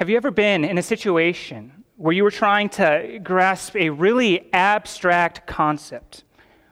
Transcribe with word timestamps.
Have 0.00 0.08
you 0.08 0.16
ever 0.16 0.30
been 0.30 0.64
in 0.64 0.78
a 0.78 0.82
situation 0.82 1.84
where 1.98 2.14
you 2.14 2.24
were 2.24 2.30
trying 2.30 2.70
to 2.70 3.20
grasp 3.22 3.76
a 3.76 3.90
really 3.90 4.50
abstract 4.54 5.46
concept? 5.46 6.24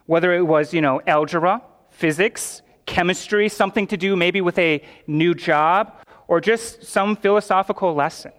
Whether 0.07 0.33
it 0.33 0.45
was, 0.45 0.73
you 0.73 0.81
know, 0.81 1.03
algebra, 1.07 1.61
physics, 1.91 2.63
chemistry, 2.87 3.51
something 3.51 3.87
to 3.89 3.99
do 3.99 4.17
maybe 4.17 4.41
with 4.41 4.59
a 4.59 4.83
new 5.07 5.35
job, 5.35 5.93
or 6.27 6.41
just 6.41 6.85
some 6.85 7.17
philosophical 7.17 7.93
lesson. 7.93 8.33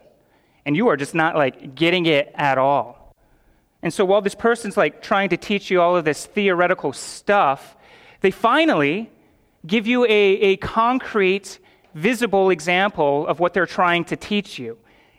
And 0.66 0.76
you 0.76 0.88
are 0.88 0.98
just 0.98 1.14
not 1.14 1.36
like 1.36 1.76
getting 1.76 2.08
it 2.08 2.32
at 2.34 2.58
all. 2.58 3.14
And 3.84 3.94
so 3.94 4.04
while 4.04 4.22
this 4.22 4.34
person's 4.34 4.76
like 4.76 5.04
trying 5.04 5.30
to 5.30 5.38
teach 5.38 5.70
you 5.70 5.84
all 5.84 5.96
of 5.96 6.04
this 6.04 6.26
theoretical 6.26 6.94
stuff, 6.94 7.78
they 8.22 8.32
finally 8.32 9.12
give 9.68 9.86
you 9.86 10.06
a, 10.06 10.10
a 10.10 10.58
concrete, 10.58 11.60
visible 11.94 12.50
example 12.50 13.28
of 13.28 13.40
what 13.40 13.54
they're 13.54 13.66
trying 13.66 14.06
to 14.06 14.16
teach 14.16 14.60
you. 14.60 14.78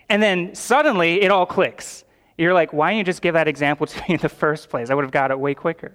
And 0.09 0.23
then 0.23 0.55
suddenly 0.55 1.23
it 1.23 1.31
all 1.31 1.47
clicks. 1.47 2.05
You're 2.37 2.55
like, 2.55 2.73
why 2.73 2.91
didn't 2.91 2.99
you 2.99 3.05
just 3.05 3.23
give 3.23 3.35
that 3.35 3.49
example 3.49 3.87
to 3.87 3.99
me 4.01 4.15
in 4.15 4.21
the 4.21 4.29
first 4.29 4.69
place? 4.69 4.91
I 4.91 4.95
would 4.95 5.05
have 5.05 5.13
got 5.13 5.31
it 5.31 5.39
way 5.39 5.55
quicker. 5.55 5.93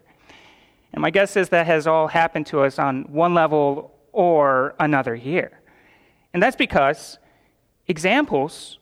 And 0.94 1.02
my 1.02 1.10
guess 1.10 1.36
is 1.36 1.50
that 1.50 1.66
has 1.66 1.88
all 1.88 2.08
happened 2.08 2.48
to 2.48 2.62
us 2.62 2.80
on 2.80 3.04
one 3.04 3.34
level 3.34 3.94
or 4.14 4.76
another 4.80 5.16
here. 5.16 5.60
And 6.34 6.42
that's 6.42 6.56
because 6.56 7.20
examples 7.88 8.80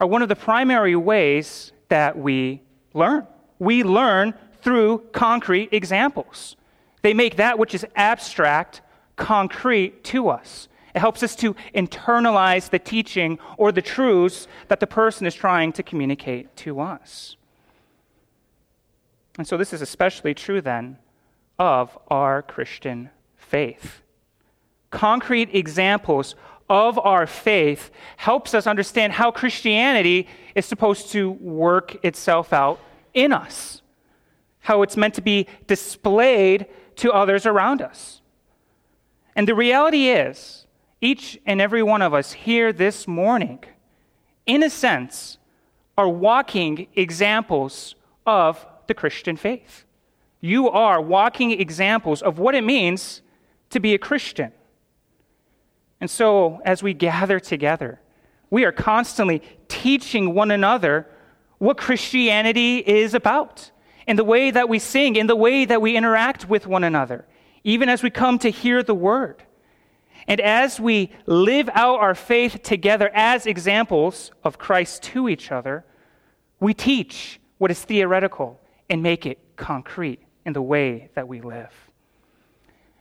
are 0.00 0.06
one 0.06 0.22
of 0.22 0.28
the 0.28 0.36
primary 0.36 0.94
ways 0.94 1.72
that 1.88 2.16
we 2.18 2.62
learn. 2.94 3.26
We 3.58 3.82
learn 3.82 4.34
through 4.62 5.06
concrete 5.12 5.70
examples. 5.72 6.56
They 7.02 7.14
make 7.14 7.36
that 7.36 7.58
which 7.58 7.74
is 7.74 7.86
abstract 7.96 8.80
concrete 9.16 10.04
to 10.04 10.28
us. 10.28 10.68
It 10.96 11.00
helps 11.00 11.22
us 11.22 11.36
to 11.36 11.54
internalize 11.74 12.70
the 12.70 12.78
teaching 12.78 13.38
or 13.58 13.70
the 13.70 13.82
truths 13.82 14.48
that 14.68 14.80
the 14.80 14.86
person 14.86 15.26
is 15.26 15.34
trying 15.34 15.74
to 15.74 15.82
communicate 15.82 16.56
to 16.56 16.80
us. 16.80 17.36
And 19.36 19.46
so, 19.46 19.58
this 19.58 19.74
is 19.74 19.82
especially 19.82 20.32
true 20.32 20.62
then 20.62 20.96
of 21.58 21.98
our 22.08 22.40
Christian 22.40 23.10
faith. 23.36 24.00
Concrete 24.90 25.54
examples 25.54 26.34
of 26.70 26.98
our 26.98 27.26
faith 27.26 27.90
helps 28.16 28.54
us 28.54 28.66
understand 28.66 29.12
how 29.12 29.30
Christianity 29.30 30.26
is 30.54 30.64
supposed 30.64 31.10
to 31.10 31.30
work 31.30 32.02
itself 32.02 32.54
out 32.54 32.80
in 33.12 33.34
us, 33.34 33.82
how 34.60 34.80
it's 34.80 34.96
meant 34.96 35.12
to 35.14 35.20
be 35.20 35.46
displayed 35.66 36.64
to 36.96 37.12
others 37.12 37.44
around 37.44 37.82
us. 37.82 38.22
And 39.34 39.46
the 39.46 39.54
reality 39.54 40.08
is, 40.08 40.65
each 41.00 41.38
and 41.46 41.60
every 41.60 41.82
one 41.82 42.02
of 42.02 42.14
us 42.14 42.32
here 42.32 42.72
this 42.72 43.06
morning, 43.06 43.62
in 44.46 44.62
a 44.62 44.70
sense, 44.70 45.38
are 45.98 46.08
walking 46.08 46.86
examples 46.94 47.94
of 48.26 48.64
the 48.86 48.94
Christian 48.94 49.36
faith. 49.36 49.84
You 50.40 50.68
are 50.70 51.00
walking 51.00 51.50
examples 51.52 52.22
of 52.22 52.38
what 52.38 52.54
it 52.54 52.62
means 52.62 53.22
to 53.70 53.80
be 53.80 53.94
a 53.94 53.98
Christian. 53.98 54.52
And 56.00 56.10
so, 56.10 56.60
as 56.64 56.82
we 56.82 56.92
gather 56.92 57.40
together, 57.40 58.00
we 58.50 58.64
are 58.64 58.72
constantly 58.72 59.42
teaching 59.68 60.34
one 60.34 60.50
another 60.50 61.06
what 61.58 61.78
Christianity 61.78 62.78
is 62.78 63.14
about, 63.14 63.70
in 64.06 64.16
the 64.16 64.24
way 64.24 64.50
that 64.50 64.68
we 64.68 64.78
sing, 64.78 65.16
in 65.16 65.26
the 65.26 65.34
way 65.34 65.64
that 65.64 65.80
we 65.80 65.96
interact 65.96 66.48
with 66.48 66.66
one 66.66 66.84
another, 66.84 67.24
even 67.64 67.88
as 67.88 68.02
we 68.02 68.10
come 68.10 68.38
to 68.38 68.50
hear 68.50 68.82
the 68.82 68.94
word. 68.94 69.42
And 70.28 70.40
as 70.40 70.80
we 70.80 71.12
live 71.26 71.68
out 71.72 72.00
our 72.00 72.14
faith 72.14 72.62
together 72.62 73.10
as 73.14 73.46
examples 73.46 74.32
of 74.42 74.58
Christ 74.58 75.02
to 75.04 75.28
each 75.28 75.52
other, 75.52 75.84
we 76.58 76.74
teach 76.74 77.40
what 77.58 77.70
is 77.70 77.82
theoretical 77.82 78.60
and 78.90 79.02
make 79.02 79.26
it 79.26 79.38
concrete 79.56 80.20
in 80.44 80.52
the 80.52 80.62
way 80.62 81.10
that 81.14 81.28
we 81.28 81.40
live. 81.40 81.72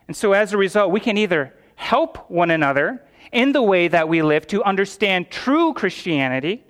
And 0.08 0.16
so, 0.16 0.34
as 0.34 0.54
a 0.54 0.58
result, 0.58 0.92
we 0.92 1.00
can 1.00 1.18
either 1.18 1.54
help 1.76 2.30
one 2.30 2.52
another 2.52 3.04
in 3.32 3.52
the 3.52 3.62
way 3.62 3.88
that 3.88 4.08
we 4.08 4.22
live 4.22 4.46
to 4.48 4.64
understand 4.64 5.32
true 5.32 5.74
Christianity, 5.74 6.64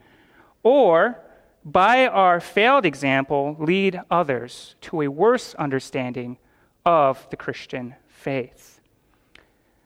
or 0.64 1.20
by 1.64 2.08
our 2.08 2.40
failed 2.40 2.86
example, 2.86 3.56
lead 3.60 4.00
others 4.10 4.76
to 4.82 5.02
a 5.02 5.08
worse 5.08 5.54
understanding 5.56 6.38
of 6.86 7.28
the 7.30 7.38
Christian 7.38 7.96
faith. 8.08 8.75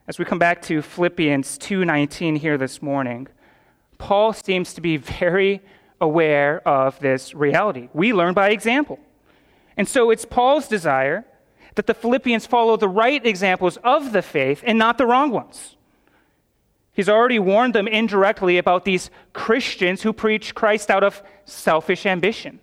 As 0.10 0.18
we 0.18 0.26
come 0.26 0.40
back 0.40 0.64
to 0.64 0.82
Philippians 0.82 1.60
2:19 1.60 2.38
here 2.38 2.58
this 2.58 2.82
morning, 2.82 3.28
Paul 4.00 4.34
seems 4.34 4.74
to 4.74 4.82
be 4.82 4.98
very 5.22 5.62
aware 6.02 6.68
of 6.68 7.00
this 7.00 7.36
reality. 7.36 7.90
We 7.94 8.12
learn 8.12 8.34
by 8.34 8.50
example. 8.50 8.98
And 9.78 9.88
so 9.88 10.10
it's 10.10 10.26
Paul's 10.26 10.68
desire 10.68 11.26
that 11.76 11.86
the 11.86 11.94
Philippians 11.94 12.48
follow 12.48 12.76
the 12.76 12.90
right 12.90 13.24
examples 13.24 13.78
of 13.84 14.12
the 14.12 14.24
faith 14.24 14.64
and 14.66 14.80
not 14.80 14.98
the 14.98 15.06
wrong 15.06 15.30
ones. 15.30 15.78
He's 16.92 17.08
already 17.08 17.38
warned 17.38 17.76
them 17.76 17.88
indirectly 17.88 18.58
about 18.58 18.86
these 18.86 19.12
Christians 19.34 20.02
who 20.02 20.12
preach 20.12 20.56
Christ 20.56 20.90
out 20.90 21.04
of 21.04 21.22
selfish 21.46 22.08
ambition. 22.08 22.62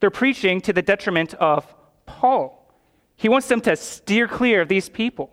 They're 0.00 0.08
preaching 0.08 0.62
to 0.62 0.72
the 0.72 0.80
detriment 0.80 1.34
of 1.34 1.66
Paul. 2.06 2.72
He 3.14 3.28
wants 3.28 3.48
them 3.48 3.60
to 3.60 3.76
steer 3.76 4.26
clear 4.26 4.62
of 4.62 4.68
these 4.68 4.88
people. 4.88 5.30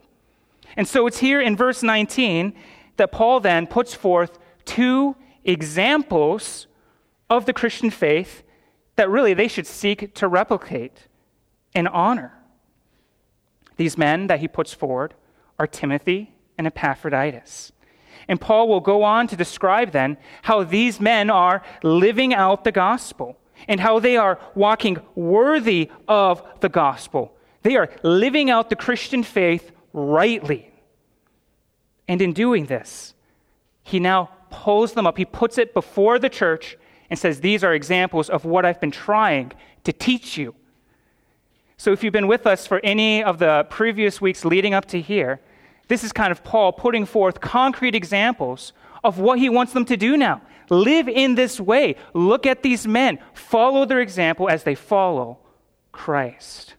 And 0.75 0.87
so 0.87 1.07
it's 1.07 1.19
here 1.19 1.41
in 1.41 1.55
verse 1.55 1.83
19 1.83 2.53
that 2.97 3.11
Paul 3.11 3.39
then 3.39 3.67
puts 3.67 3.93
forth 3.93 4.37
two 4.65 5.15
examples 5.43 6.67
of 7.29 7.45
the 7.45 7.53
Christian 7.53 7.89
faith 7.89 8.43
that 8.95 9.09
really 9.09 9.33
they 9.33 9.47
should 9.47 9.67
seek 9.67 10.13
to 10.15 10.27
replicate 10.27 11.07
and 11.73 11.87
honor. 11.87 12.33
These 13.77 13.97
men 13.97 14.27
that 14.27 14.39
he 14.39 14.47
puts 14.47 14.73
forward 14.73 15.13
are 15.59 15.67
Timothy 15.67 16.33
and 16.57 16.67
Epaphroditus. 16.67 17.71
And 18.27 18.41
Paul 18.41 18.67
will 18.67 18.79
go 18.79 19.03
on 19.03 19.27
to 19.27 19.35
describe 19.35 19.91
then 19.91 20.17
how 20.43 20.63
these 20.63 20.99
men 20.99 21.29
are 21.29 21.61
living 21.83 22.33
out 22.33 22.63
the 22.63 22.71
gospel 22.71 23.37
and 23.67 23.79
how 23.79 23.99
they 23.99 24.17
are 24.17 24.39
walking 24.55 24.97
worthy 25.13 25.91
of 26.07 26.43
the 26.61 26.69
gospel. 26.69 27.35
They 27.61 27.75
are 27.75 27.89
living 28.03 28.49
out 28.49 28.69
the 28.69 28.75
Christian 28.75 29.23
faith 29.23 29.71
rightly. 29.95 30.71
And 32.07 32.21
in 32.21 32.33
doing 32.33 32.65
this, 32.65 33.13
he 33.81 33.99
now 33.99 34.29
pulls 34.49 34.93
them 34.93 35.07
up. 35.07 35.17
He 35.17 35.25
puts 35.25 35.57
it 35.57 35.73
before 35.73 36.19
the 36.19 36.29
church 36.29 36.77
and 37.09 37.17
says, 37.17 37.41
These 37.41 37.63
are 37.63 37.73
examples 37.73 38.29
of 38.29 38.45
what 38.45 38.65
I've 38.65 38.79
been 38.79 38.91
trying 38.91 39.53
to 39.83 39.93
teach 39.93 40.37
you 40.37 40.55
so, 41.77 41.91
if 41.91 42.03
you've 42.03 42.13
been 42.13 42.27
with 42.27 42.47
us 42.47 42.65
for 42.65 42.79
any 42.83 43.23
of 43.23 43.37
the 43.37 43.67
previous 43.69 44.21
weeks 44.21 44.45
leading 44.45 44.73
up 44.73 44.85
to 44.85 45.01
here, 45.01 45.41
this 45.87 46.03
is 46.03 46.13
kind 46.13 46.31
of 46.31 46.43
Paul 46.43 46.71
putting 46.71 47.05
forth 47.05 47.41
concrete 47.41 47.95
examples 47.95 48.73
of 49.03 49.19
what 49.19 49.39
he 49.39 49.49
wants 49.49 49.73
them 49.73 49.85
to 49.85 49.97
do 49.97 50.15
now. 50.15 50.41
Live 50.69 51.07
in 51.07 51.35
this 51.35 51.59
way. 51.59 51.95
Look 52.13 52.45
at 52.45 52.63
these 52.63 52.87
men. 52.87 53.19
Follow 53.33 53.85
their 53.85 53.99
example 53.99 54.49
as 54.49 54.63
they 54.63 54.73
follow 54.73 55.37
Christ. 55.91 56.75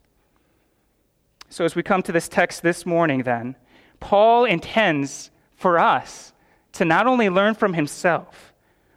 So, 1.57 1.65
as 1.65 1.75
we 1.75 1.83
come 1.83 2.03
to 2.03 2.13
this 2.13 2.29
text 2.29 2.63
this 2.63 2.85
morning, 2.85 3.23
then, 3.23 3.57
Paul 3.99 4.45
intends 4.45 5.31
for 5.55 5.79
us 5.79 6.35
to 6.73 6.85
not 6.85 7.07
only 7.07 7.31
learn 7.31 7.55
from 7.55 7.73
himself, 7.73 8.53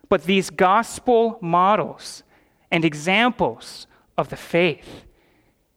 but 0.09 0.25
these 0.25 0.50
gospel 0.50 1.40
models 1.42 2.24
and 2.70 2.84
examples 2.84 3.88
of 4.18 4.28
the 4.28 4.36
faith 4.36 5.06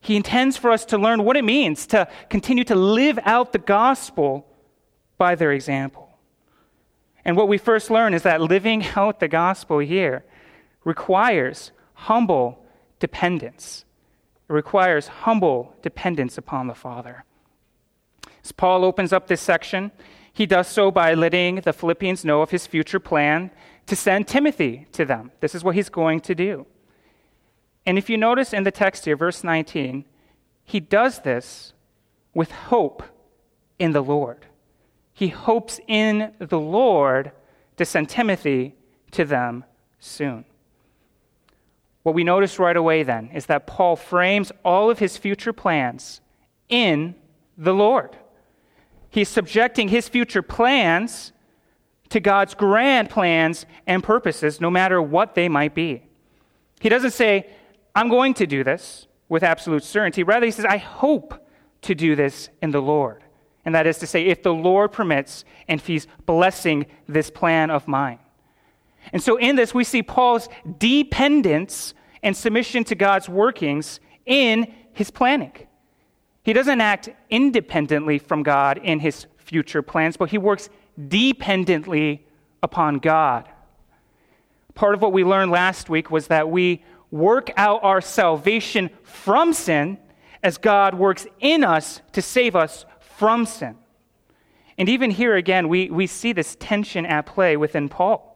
he 0.02 0.16
intends 0.16 0.56
for 0.56 0.72
us 0.72 0.84
to 0.86 0.98
learn 0.98 1.22
what 1.22 1.36
it 1.36 1.44
means 1.44 1.86
to 1.86 2.08
continue 2.28 2.64
to 2.64 2.74
live 2.74 3.20
out 3.22 3.52
the 3.52 3.58
gospel 3.58 4.44
by 5.16 5.36
their 5.36 5.52
example. 5.52 6.18
And 7.24 7.36
what 7.36 7.46
we 7.46 7.56
first 7.56 7.88
learn 7.88 8.12
is 8.12 8.24
that 8.24 8.40
living 8.40 8.84
out 8.96 9.20
the 9.20 9.28
gospel 9.28 9.78
here 9.78 10.24
requires 10.82 11.70
humble 11.94 12.66
dependence. 12.98 13.84
Requires 14.52 15.08
humble 15.08 15.74
dependence 15.80 16.36
upon 16.36 16.66
the 16.66 16.74
Father. 16.74 17.24
As 18.44 18.52
Paul 18.52 18.84
opens 18.84 19.10
up 19.10 19.26
this 19.26 19.40
section, 19.40 19.92
he 20.30 20.44
does 20.44 20.68
so 20.68 20.90
by 20.90 21.14
letting 21.14 21.56
the 21.62 21.72
Philippians 21.72 22.22
know 22.22 22.42
of 22.42 22.50
his 22.50 22.66
future 22.66 23.00
plan 23.00 23.50
to 23.86 23.96
send 23.96 24.28
Timothy 24.28 24.86
to 24.92 25.06
them. 25.06 25.30
This 25.40 25.54
is 25.54 25.64
what 25.64 25.74
he's 25.74 25.88
going 25.88 26.20
to 26.20 26.34
do. 26.34 26.66
And 27.86 27.96
if 27.96 28.10
you 28.10 28.18
notice 28.18 28.52
in 28.52 28.64
the 28.64 28.70
text 28.70 29.06
here, 29.06 29.16
verse 29.16 29.42
19, 29.42 30.04
he 30.64 30.80
does 30.80 31.20
this 31.20 31.72
with 32.34 32.50
hope 32.50 33.02
in 33.78 33.92
the 33.92 34.02
Lord. 34.02 34.44
He 35.14 35.28
hopes 35.28 35.80
in 35.88 36.34
the 36.38 36.60
Lord 36.60 37.32
to 37.78 37.86
send 37.86 38.10
Timothy 38.10 38.74
to 39.12 39.24
them 39.24 39.64
soon. 39.98 40.44
What 42.02 42.14
we 42.14 42.24
notice 42.24 42.58
right 42.58 42.76
away 42.76 43.02
then 43.02 43.30
is 43.32 43.46
that 43.46 43.66
Paul 43.66 43.96
frames 43.96 44.50
all 44.64 44.90
of 44.90 44.98
his 44.98 45.16
future 45.16 45.52
plans 45.52 46.20
in 46.68 47.14
the 47.56 47.74
Lord. 47.74 48.16
He's 49.10 49.28
subjecting 49.28 49.88
his 49.88 50.08
future 50.08 50.42
plans 50.42 51.32
to 52.08 52.20
God's 52.20 52.54
grand 52.54 53.08
plans 53.08 53.66
and 53.86 54.02
purposes, 54.02 54.60
no 54.60 54.70
matter 54.70 55.00
what 55.00 55.34
they 55.34 55.48
might 55.48 55.74
be. 55.74 56.02
He 56.80 56.88
doesn't 56.88 57.12
say, 57.12 57.48
I'm 57.94 58.08
going 58.08 58.34
to 58.34 58.46
do 58.46 58.64
this 58.64 59.06
with 59.28 59.42
absolute 59.42 59.84
certainty. 59.84 60.22
Rather, 60.22 60.46
he 60.46 60.52
says, 60.52 60.64
I 60.64 60.78
hope 60.78 61.46
to 61.82 61.94
do 61.94 62.16
this 62.16 62.48
in 62.60 62.70
the 62.70 62.82
Lord. 62.82 63.22
And 63.64 63.74
that 63.74 63.86
is 63.86 63.98
to 63.98 64.06
say, 64.06 64.26
if 64.26 64.42
the 64.42 64.52
Lord 64.52 64.92
permits 64.92 65.44
and 65.68 65.80
if 65.80 65.86
he's 65.86 66.06
blessing 66.26 66.86
this 67.06 67.30
plan 67.30 67.70
of 67.70 67.86
mine. 67.86 68.18
And 69.12 69.22
so 69.22 69.36
in 69.36 69.56
this, 69.56 69.74
we 69.74 69.84
see 69.84 70.02
Paul's 70.02 70.48
dependence 70.78 71.94
and 72.22 72.36
submission 72.36 72.84
to 72.84 72.94
God's 72.94 73.28
workings 73.28 74.00
in 74.26 74.72
his 74.92 75.10
planning. 75.10 75.52
He 76.44 76.52
doesn't 76.52 76.80
act 76.80 77.08
independently 77.30 78.18
from 78.18 78.42
God 78.42 78.78
in 78.78 79.00
his 79.00 79.26
future 79.38 79.82
plans, 79.82 80.16
but 80.16 80.30
he 80.30 80.38
works 80.38 80.68
dependently 81.08 82.26
upon 82.62 82.98
God. 82.98 83.48
Part 84.74 84.94
of 84.94 85.02
what 85.02 85.12
we 85.12 85.24
learned 85.24 85.50
last 85.50 85.90
week 85.90 86.10
was 86.10 86.28
that 86.28 86.50
we 86.50 86.84
work 87.10 87.50
out 87.56 87.84
our 87.84 88.00
salvation 88.00 88.90
from 89.02 89.52
sin 89.52 89.98
as 90.42 90.58
God 90.58 90.94
works 90.94 91.26
in 91.40 91.62
us 91.62 92.00
to 92.12 92.22
save 92.22 92.56
us 92.56 92.84
from 93.00 93.46
sin. 93.46 93.76
And 94.78 94.88
even 94.88 95.10
here 95.10 95.36
again, 95.36 95.68
we, 95.68 95.90
we 95.90 96.06
see 96.06 96.32
this 96.32 96.56
tension 96.58 97.04
at 97.04 97.26
play 97.26 97.56
within 97.56 97.88
Paul. 97.88 98.31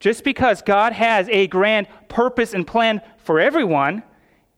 Just 0.00 0.22
because 0.24 0.62
God 0.62 0.92
has 0.92 1.28
a 1.28 1.46
grand 1.48 1.88
purpose 2.08 2.54
and 2.54 2.66
plan 2.66 3.00
for 3.18 3.40
everyone, 3.40 4.02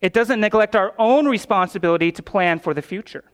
it 0.01 0.13
doesn't 0.13 0.41
neglect 0.41 0.77
our 0.77 0.95
own 0.99 1.27
responsibility 1.27 2.13
to 2.13 2.23
plan 2.23 2.59
for 2.59 2.75
the 2.75 2.83
future. 2.83 3.25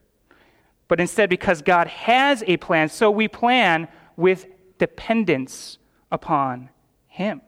But 0.87 0.99
instead, 0.99 1.29
because 1.29 1.61
God 1.61 1.87
has 1.87 2.43
a 2.47 2.57
plan, 2.57 2.89
so 2.89 3.11
we 3.11 3.27
plan 3.27 3.87
with 4.15 4.47
dependence 4.77 5.77
upon 6.11 6.69
Him. 7.07 7.41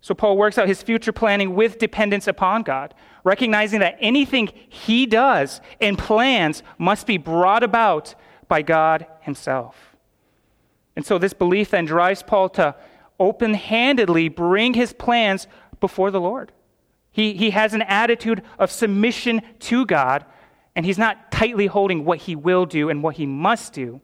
So 0.00 0.14
Paul 0.14 0.36
works 0.36 0.58
out 0.58 0.68
his 0.68 0.82
future 0.82 1.12
planning 1.12 1.54
with 1.54 1.78
dependence 1.78 2.26
upon 2.28 2.62
God, 2.62 2.94
recognizing 3.24 3.80
that 3.80 3.98
anything 4.00 4.50
he 4.68 5.06
does 5.06 5.60
and 5.80 5.98
plans 5.98 6.62
must 6.78 7.06
be 7.06 7.18
brought 7.18 7.62
about 7.62 8.14
by 8.48 8.62
God 8.62 9.06
Himself. 9.20 9.96
And 10.96 11.04
so 11.04 11.18
this 11.18 11.34
belief 11.34 11.70
then 11.70 11.84
drives 11.84 12.22
Paul 12.22 12.48
to 12.50 12.74
open 13.18 13.54
handedly 13.54 14.28
bring 14.28 14.74
his 14.74 14.92
plans 14.92 15.46
before 15.80 16.10
the 16.10 16.20
Lord. 16.20 16.52
He, 17.10 17.34
he 17.34 17.50
has 17.50 17.74
an 17.74 17.82
attitude 17.82 18.42
of 18.58 18.70
submission 18.70 19.42
to 19.60 19.86
God, 19.86 20.24
and 20.76 20.86
he's 20.86 20.98
not 20.98 21.32
tightly 21.32 21.66
holding 21.66 22.04
what 22.04 22.18
he 22.18 22.36
will 22.36 22.66
do 22.66 22.88
and 22.88 23.02
what 23.02 23.16
he 23.16 23.26
must 23.26 23.72
do, 23.72 24.00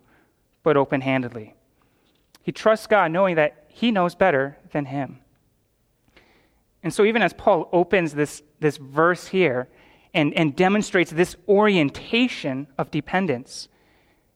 but 0.63 0.77
open 0.77 1.01
handedly. 1.01 1.55
He 2.43 2.53
trusts 2.53 2.87
God 2.87 3.13
knowing 3.13 3.37
that 3.37 3.67
he 3.69 3.91
knows 3.91 4.15
better 4.15 4.59
than 4.73 4.87
him. 4.87 5.21
And 6.83 6.93
so, 6.93 7.05
even 7.05 7.23
as 7.23 7.33
Paul 7.33 7.69
opens 7.73 8.15
this, 8.15 8.43
this 8.61 8.77
verse 8.77 9.29
here 9.29 9.69
and, 10.13 10.35
and 10.35 10.55
demonstrates 10.55 11.11
this 11.11 11.35
orientation 11.49 12.67
of 12.77 12.91
dependence, 12.91 13.69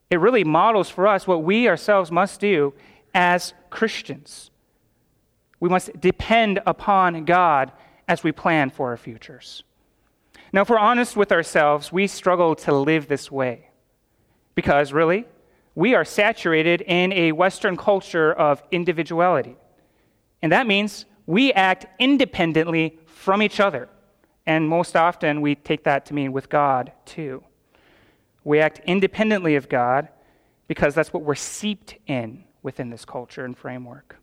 it 0.09 0.19
really 0.19 0.43
models 0.43 0.89
for 0.89 1.07
us 1.07 1.27
what 1.27 1.43
we 1.43 1.67
ourselves 1.67 2.11
must 2.11 2.39
do 2.39 2.73
as 3.13 3.53
Christians. 3.69 4.49
We 5.59 5.69
must 5.69 5.99
depend 5.99 6.59
upon 6.65 7.25
God 7.25 7.71
as 8.07 8.23
we 8.23 8.31
plan 8.31 8.69
for 8.69 8.89
our 8.89 8.97
futures. 8.97 9.63
Now, 10.51 10.61
if 10.61 10.69
we're 10.69 10.79
honest 10.79 11.15
with 11.15 11.31
ourselves, 11.31 11.91
we 11.91 12.07
struggle 12.07 12.55
to 12.55 12.73
live 12.73 13.07
this 13.07 13.31
way. 13.31 13.69
Because, 14.55 14.91
really, 14.91 15.25
we 15.75 15.93
are 15.93 16.03
saturated 16.03 16.81
in 16.81 17.13
a 17.13 17.31
Western 17.31 17.77
culture 17.77 18.33
of 18.33 18.63
individuality. 18.71 19.55
And 20.41 20.51
that 20.51 20.67
means 20.67 21.05
we 21.25 21.53
act 21.53 21.85
independently 21.99 22.97
from 23.05 23.41
each 23.41 23.59
other. 23.59 23.89
And 24.45 24.67
most 24.67 24.95
often, 24.95 25.41
we 25.41 25.55
take 25.55 25.83
that 25.83 26.07
to 26.07 26.13
mean 26.13 26.31
with 26.31 26.49
God, 26.49 26.91
too. 27.05 27.43
We 28.43 28.59
act 28.59 28.81
independently 28.85 29.55
of 29.55 29.69
God 29.69 30.09
because 30.67 30.95
that's 30.95 31.13
what 31.13 31.23
we're 31.23 31.35
seeped 31.35 31.95
in 32.07 32.43
within 32.63 32.89
this 32.89 33.05
culture 33.05 33.45
and 33.45 33.55
framework. 33.55 34.18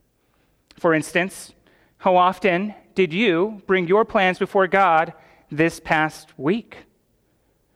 For 0.77 0.93
instance, 0.93 1.53
how 1.97 2.15
often 2.15 2.75
did 2.93 3.11
you 3.11 3.61
bring 3.65 3.87
your 3.87 4.05
plans 4.05 4.37
before 4.37 4.67
God 4.67 5.13
this 5.51 5.79
past 5.79 6.37
week? 6.37 6.77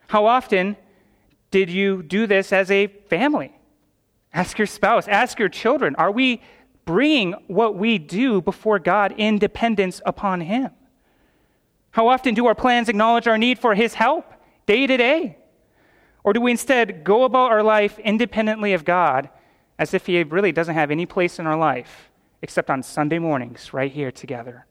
How 0.07 0.25
often 0.25 0.77
did 1.49 1.69
you 1.69 2.03
do 2.03 2.27
this 2.27 2.53
as 2.53 2.69
a 2.69 2.87
family? 2.87 3.53
Ask 4.33 4.57
your 4.57 4.67
spouse, 4.67 5.07
ask 5.07 5.39
your 5.39 5.49
children. 5.49 5.95
Are 5.95 6.11
we 6.11 6.41
bringing 6.85 7.33
what 7.47 7.75
we 7.75 7.97
do 7.97 8.41
before 8.41 8.79
God 8.79 9.13
in 9.17 9.39
dependence 9.39 10.01
upon 10.05 10.41
Him? 10.41 10.69
How 11.91 12.07
often 12.07 12.35
do 12.35 12.45
our 12.45 12.55
plans 12.55 12.87
acknowledge 12.87 13.27
our 13.27 13.37
need 13.37 13.57
for 13.57 13.73
His 13.73 13.95
help 13.95 14.31
day 14.67 14.85
to 14.85 14.95
day? 14.95 15.37
Or 16.23 16.33
do 16.33 16.41
we 16.41 16.51
instead 16.51 17.03
go 17.03 17.23
about 17.23 17.51
our 17.51 17.63
life 17.63 17.97
independently 17.99 18.73
of 18.73 18.85
God 18.85 19.29
as 19.79 19.93
if 19.93 20.05
He 20.05 20.21
really 20.23 20.51
doesn't 20.51 20.75
have 20.75 20.91
any 20.91 21.07
place 21.07 21.39
in 21.39 21.47
our 21.47 21.57
life 21.57 22.10
except 22.41 22.69
on 22.69 22.83
Sunday 22.83 23.19
mornings 23.19 23.73
right 23.73 23.91
here 23.91 24.11
together. 24.11 24.65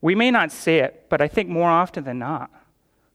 We 0.00 0.14
may 0.14 0.30
not 0.30 0.52
say 0.52 0.78
it, 0.78 1.06
but 1.08 1.20
I 1.20 1.28
think 1.28 1.48
more 1.48 1.70
often 1.70 2.04
than 2.04 2.18
not, 2.18 2.50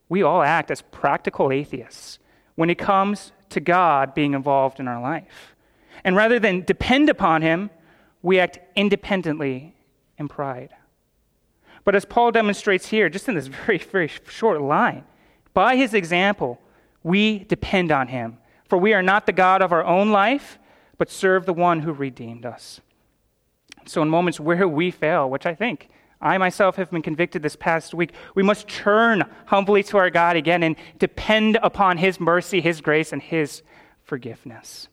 we 0.08 0.24
all 0.24 0.42
act 0.42 0.72
as 0.72 0.82
practical 0.82 1.52
atheists 1.52 2.20
when 2.56 2.70
it 2.70 2.78
comes 2.78 3.32
to 3.50 3.60
God 3.60 4.14
being 4.14 4.34
involved 4.34 4.80
in 4.80 4.88
our 4.88 5.02
life. 5.02 5.56
And 6.04 6.16
rather 6.16 6.40
than 6.40 6.62
depend 6.62 7.10
upon 7.10 7.42
Him, 7.42 7.70
we 8.22 8.40
act 8.40 8.60
independently 8.76 9.76
in 10.18 10.28
pride. 10.28 10.74
But 11.86 11.96
as 11.96 12.06
Paul 12.06 12.32
demonstrates 12.32 12.88
here, 12.90 13.10
just 13.10 13.28
in 13.28 13.36
this 13.36 13.48
very, 13.66 13.78
very 13.78 14.08
short 14.28 14.62
line, 14.62 15.04
by 15.54 15.76
his 15.76 15.94
example, 15.94 16.60
we 17.04 17.40
depend 17.40 17.92
on 17.92 18.08
him. 18.08 18.38
For 18.68 18.78
we 18.78 18.94
are 18.94 19.02
not 19.02 19.26
the 19.26 19.32
God 19.32 19.62
of 19.62 19.72
our 19.72 19.84
own 19.84 20.12
life, 20.12 20.60
but 20.98 21.10
serve 21.10 21.46
the 21.46 21.54
one 21.54 21.80
who 21.80 21.92
redeemed 21.92 22.46
us. 22.46 22.82
So, 23.90 24.04
in 24.04 24.10
moments 24.10 24.40
where 24.40 24.68
we 24.68 24.92
fail, 24.92 25.28
which 25.28 25.48
I 25.48 25.56
think 25.56 25.90
I 26.22 26.38
myself 26.38 26.76
have 26.76 26.92
been 26.92 27.02
convicted 27.02 27.42
this 27.42 27.56
past 27.56 27.96
week, 27.96 28.14
we 28.36 28.44
must 28.44 28.68
turn 28.68 29.24
humbly 29.48 29.82
to 29.84 29.98
our 29.98 30.12
God 30.12 30.36
again 30.36 30.62
and 30.62 30.76
depend 31.00 31.58
upon 31.64 31.98
His 31.98 32.20
mercy, 32.20 32.62
His 32.62 32.82
grace, 32.82 33.12
and 33.12 33.20
His 33.20 33.64
forgiveness. 34.04 34.90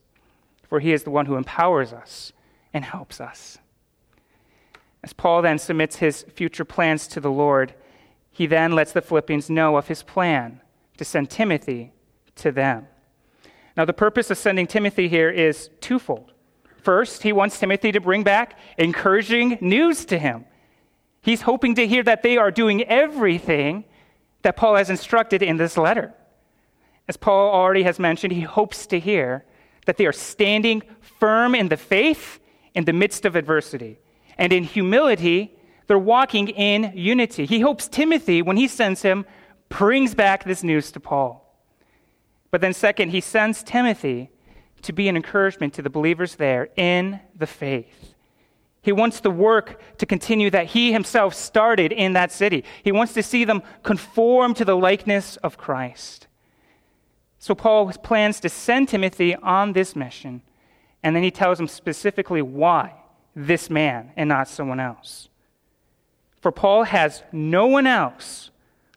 For 0.62 0.80
He 0.80 0.92
is 0.92 1.02
the 1.02 1.10
one 1.10 1.26
who 1.26 1.36
empowers 1.36 1.92
us 1.92 2.32
and 2.72 2.86
helps 2.86 3.20
us. 3.20 3.58
As 5.02 5.12
Paul 5.12 5.42
then 5.42 5.58
submits 5.58 5.96
his 5.96 6.22
future 6.34 6.64
plans 6.64 7.06
to 7.08 7.20
the 7.20 7.30
Lord, 7.30 7.74
he 8.32 8.46
then 8.46 8.72
lets 8.72 8.92
the 8.92 9.02
Philippians 9.02 9.50
know 9.50 9.76
of 9.76 9.88
his 9.88 10.02
plan 10.02 10.62
to 10.96 11.04
send 11.04 11.30
Timothy 11.30 11.92
to 12.36 12.50
them. 12.50 12.88
Now, 13.76 13.84
the 13.84 13.92
purpose 13.92 14.30
of 14.30 14.38
sending 14.38 14.66
Timothy 14.66 15.06
here 15.06 15.30
is 15.30 15.68
twofold. 15.80 16.32
First, 16.86 17.24
he 17.24 17.32
wants 17.32 17.58
Timothy 17.58 17.90
to 17.90 18.00
bring 18.00 18.22
back 18.22 18.56
encouraging 18.78 19.58
news 19.60 20.04
to 20.04 20.20
him. 20.20 20.44
He's 21.20 21.42
hoping 21.42 21.74
to 21.74 21.84
hear 21.84 22.04
that 22.04 22.22
they 22.22 22.36
are 22.36 22.52
doing 22.52 22.84
everything 22.84 23.84
that 24.42 24.54
Paul 24.54 24.76
has 24.76 24.88
instructed 24.88 25.42
in 25.42 25.56
this 25.56 25.76
letter. 25.76 26.14
As 27.08 27.16
Paul 27.16 27.52
already 27.52 27.82
has 27.82 27.98
mentioned, 27.98 28.32
he 28.32 28.42
hopes 28.42 28.86
to 28.86 29.00
hear 29.00 29.44
that 29.86 29.96
they 29.96 30.06
are 30.06 30.12
standing 30.12 30.80
firm 31.00 31.56
in 31.56 31.70
the 31.70 31.76
faith 31.76 32.38
in 32.72 32.84
the 32.84 32.92
midst 32.92 33.26
of 33.26 33.34
adversity. 33.34 33.98
And 34.38 34.52
in 34.52 34.62
humility, 34.62 35.56
they're 35.88 35.98
walking 35.98 36.50
in 36.50 36.92
unity. 36.94 37.46
He 37.46 37.58
hopes 37.58 37.88
Timothy, 37.88 38.42
when 38.42 38.56
he 38.56 38.68
sends 38.68 39.02
him, 39.02 39.26
brings 39.70 40.14
back 40.14 40.44
this 40.44 40.62
news 40.62 40.92
to 40.92 41.00
Paul. 41.00 41.52
But 42.52 42.60
then, 42.60 42.72
second, 42.72 43.08
he 43.08 43.20
sends 43.20 43.64
Timothy 43.64 44.30
to 44.86 44.92
be 44.92 45.08
an 45.08 45.16
encouragement 45.16 45.74
to 45.74 45.82
the 45.82 45.90
believers 45.90 46.36
there 46.36 46.68
in 46.76 47.20
the 47.36 47.46
faith. 47.46 48.14
He 48.82 48.92
wants 48.92 49.18
the 49.20 49.30
work 49.30 49.80
to 49.98 50.06
continue 50.06 50.48
that 50.50 50.66
he 50.66 50.92
himself 50.92 51.34
started 51.34 51.90
in 51.90 52.12
that 52.12 52.30
city. 52.30 52.62
He 52.84 52.92
wants 52.92 53.14
to 53.14 53.22
see 53.22 53.44
them 53.44 53.62
conform 53.82 54.54
to 54.54 54.64
the 54.64 54.76
likeness 54.76 55.36
of 55.38 55.58
Christ. 55.58 56.28
So 57.40 57.54
Paul 57.54 57.92
plans 57.92 58.38
to 58.40 58.48
send 58.48 58.88
Timothy 58.88 59.34
on 59.34 59.72
this 59.72 59.96
mission, 59.96 60.42
and 61.02 61.16
then 61.16 61.24
he 61.24 61.32
tells 61.32 61.58
him 61.58 61.68
specifically 61.68 62.42
why 62.42 62.94
this 63.34 63.68
man 63.68 64.12
and 64.16 64.28
not 64.28 64.48
someone 64.48 64.80
else. 64.80 65.28
For 66.40 66.52
Paul 66.52 66.84
has 66.84 67.24
no 67.32 67.66
one 67.66 67.88
else 67.88 68.50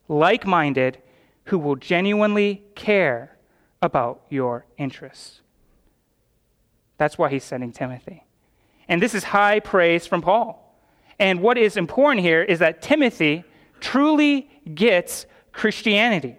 like 0.07 0.45
minded 0.45 0.99
who 1.45 1.57
will 1.57 1.75
genuinely 1.75 2.61
care 2.75 3.37
about 3.81 4.21
your 4.29 4.65
interests. 4.77 5.41
That's 6.99 7.17
why 7.17 7.29
he's 7.29 7.45
sending 7.45 7.71
Timothy. 7.71 8.25
And 8.87 9.01
this 9.01 9.15
is 9.15 9.23
high 9.23 9.61
praise 9.61 10.05
from 10.05 10.21
Paul. 10.21 10.65
And 11.17 11.41
what 11.41 11.57
is 11.57 11.77
important 11.77 12.23
here 12.23 12.43
is 12.43 12.59
that 12.59 12.81
Timothy 12.81 13.45
truly 13.79 14.49
gets 14.75 15.25
Christianity. 15.53 16.35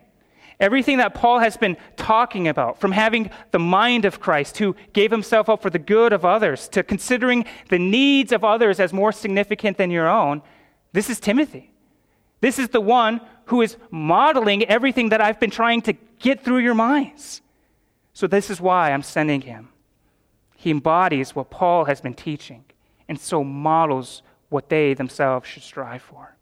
Everything 0.61 0.99
that 0.99 1.15
Paul 1.15 1.39
has 1.39 1.57
been 1.57 1.79
talking 1.97 2.47
about, 2.47 2.79
from 2.79 2.93
having 2.93 3.31
the 3.51 3.59
mind 3.59 4.05
of 4.05 4.21
Christ, 4.21 4.59
who 4.59 4.77
gave 4.93 5.11
himself 5.11 5.49
up 5.49 5.63
for 5.63 5.71
the 5.71 5.79
good 5.79 6.13
of 6.13 6.27
others, 6.27 6.69
to 6.69 6.83
considering 6.83 7.47
the 7.71 7.79
needs 7.79 8.31
of 8.31 8.45
others 8.45 8.79
as 8.79 8.93
more 8.93 9.13
significant 9.13 9.79
than 9.79 9.91
your 9.91 10.07
own, 10.07 10.43
this 10.93 11.09
is 11.09 11.19
Timothy. 11.19 11.73
This 12.43 12.59
is 12.59 12.69
the 12.69 12.81
one 12.81 13.23
who 13.47 13.63
is 13.63 13.79
modeling 13.91 14.65
everything 14.65 15.09
that 15.09 15.23
I've 15.23 15.41
been 15.41 15.51
trying 15.51 15.81
to 15.83 15.95
get 16.19 16.45
through 16.45 16.59
your 16.59 16.75
minds. 16.75 17.41
So, 18.13 18.27
this 18.27 18.51
is 18.51 18.61
why 18.61 18.93
I'm 18.93 19.03
sending 19.03 19.41
him. 19.41 19.70
He 20.61 20.71
embodies 20.71 21.35
what 21.35 21.49
Paul 21.49 21.87
has 21.87 22.03
been 22.03 22.13
teaching, 22.13 22.67
and 23.09 23.19
so 23.19 23.43
models 23.43 24.21
what 24.51 24.69
they 24.69 24.93
themselves 24.93 25.49
should 25.49 25.63
strive 25.63 26.03
for. 26.03 26.37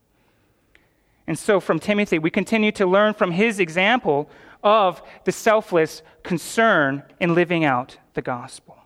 And 1.29 1.39
so, 1.39 1.61
from 1.61 1.79
Timothy, 1.79 2.19
we 2.19 2.29
continue 2.29 2.73
to 2.73 2.85
learn 2.85 3.15
from 3.15 3.31
his 3.31 3.61
example 3.61 4.29
of 4.65 5.01
the 5.23 5.31
selfless 5.31 6.03
concern 6.25 7.05
in 7.21 7.37
living 7.37 7.65
out 7.65 7.99
the 8.15 8.21
gospel. 8.21 8.79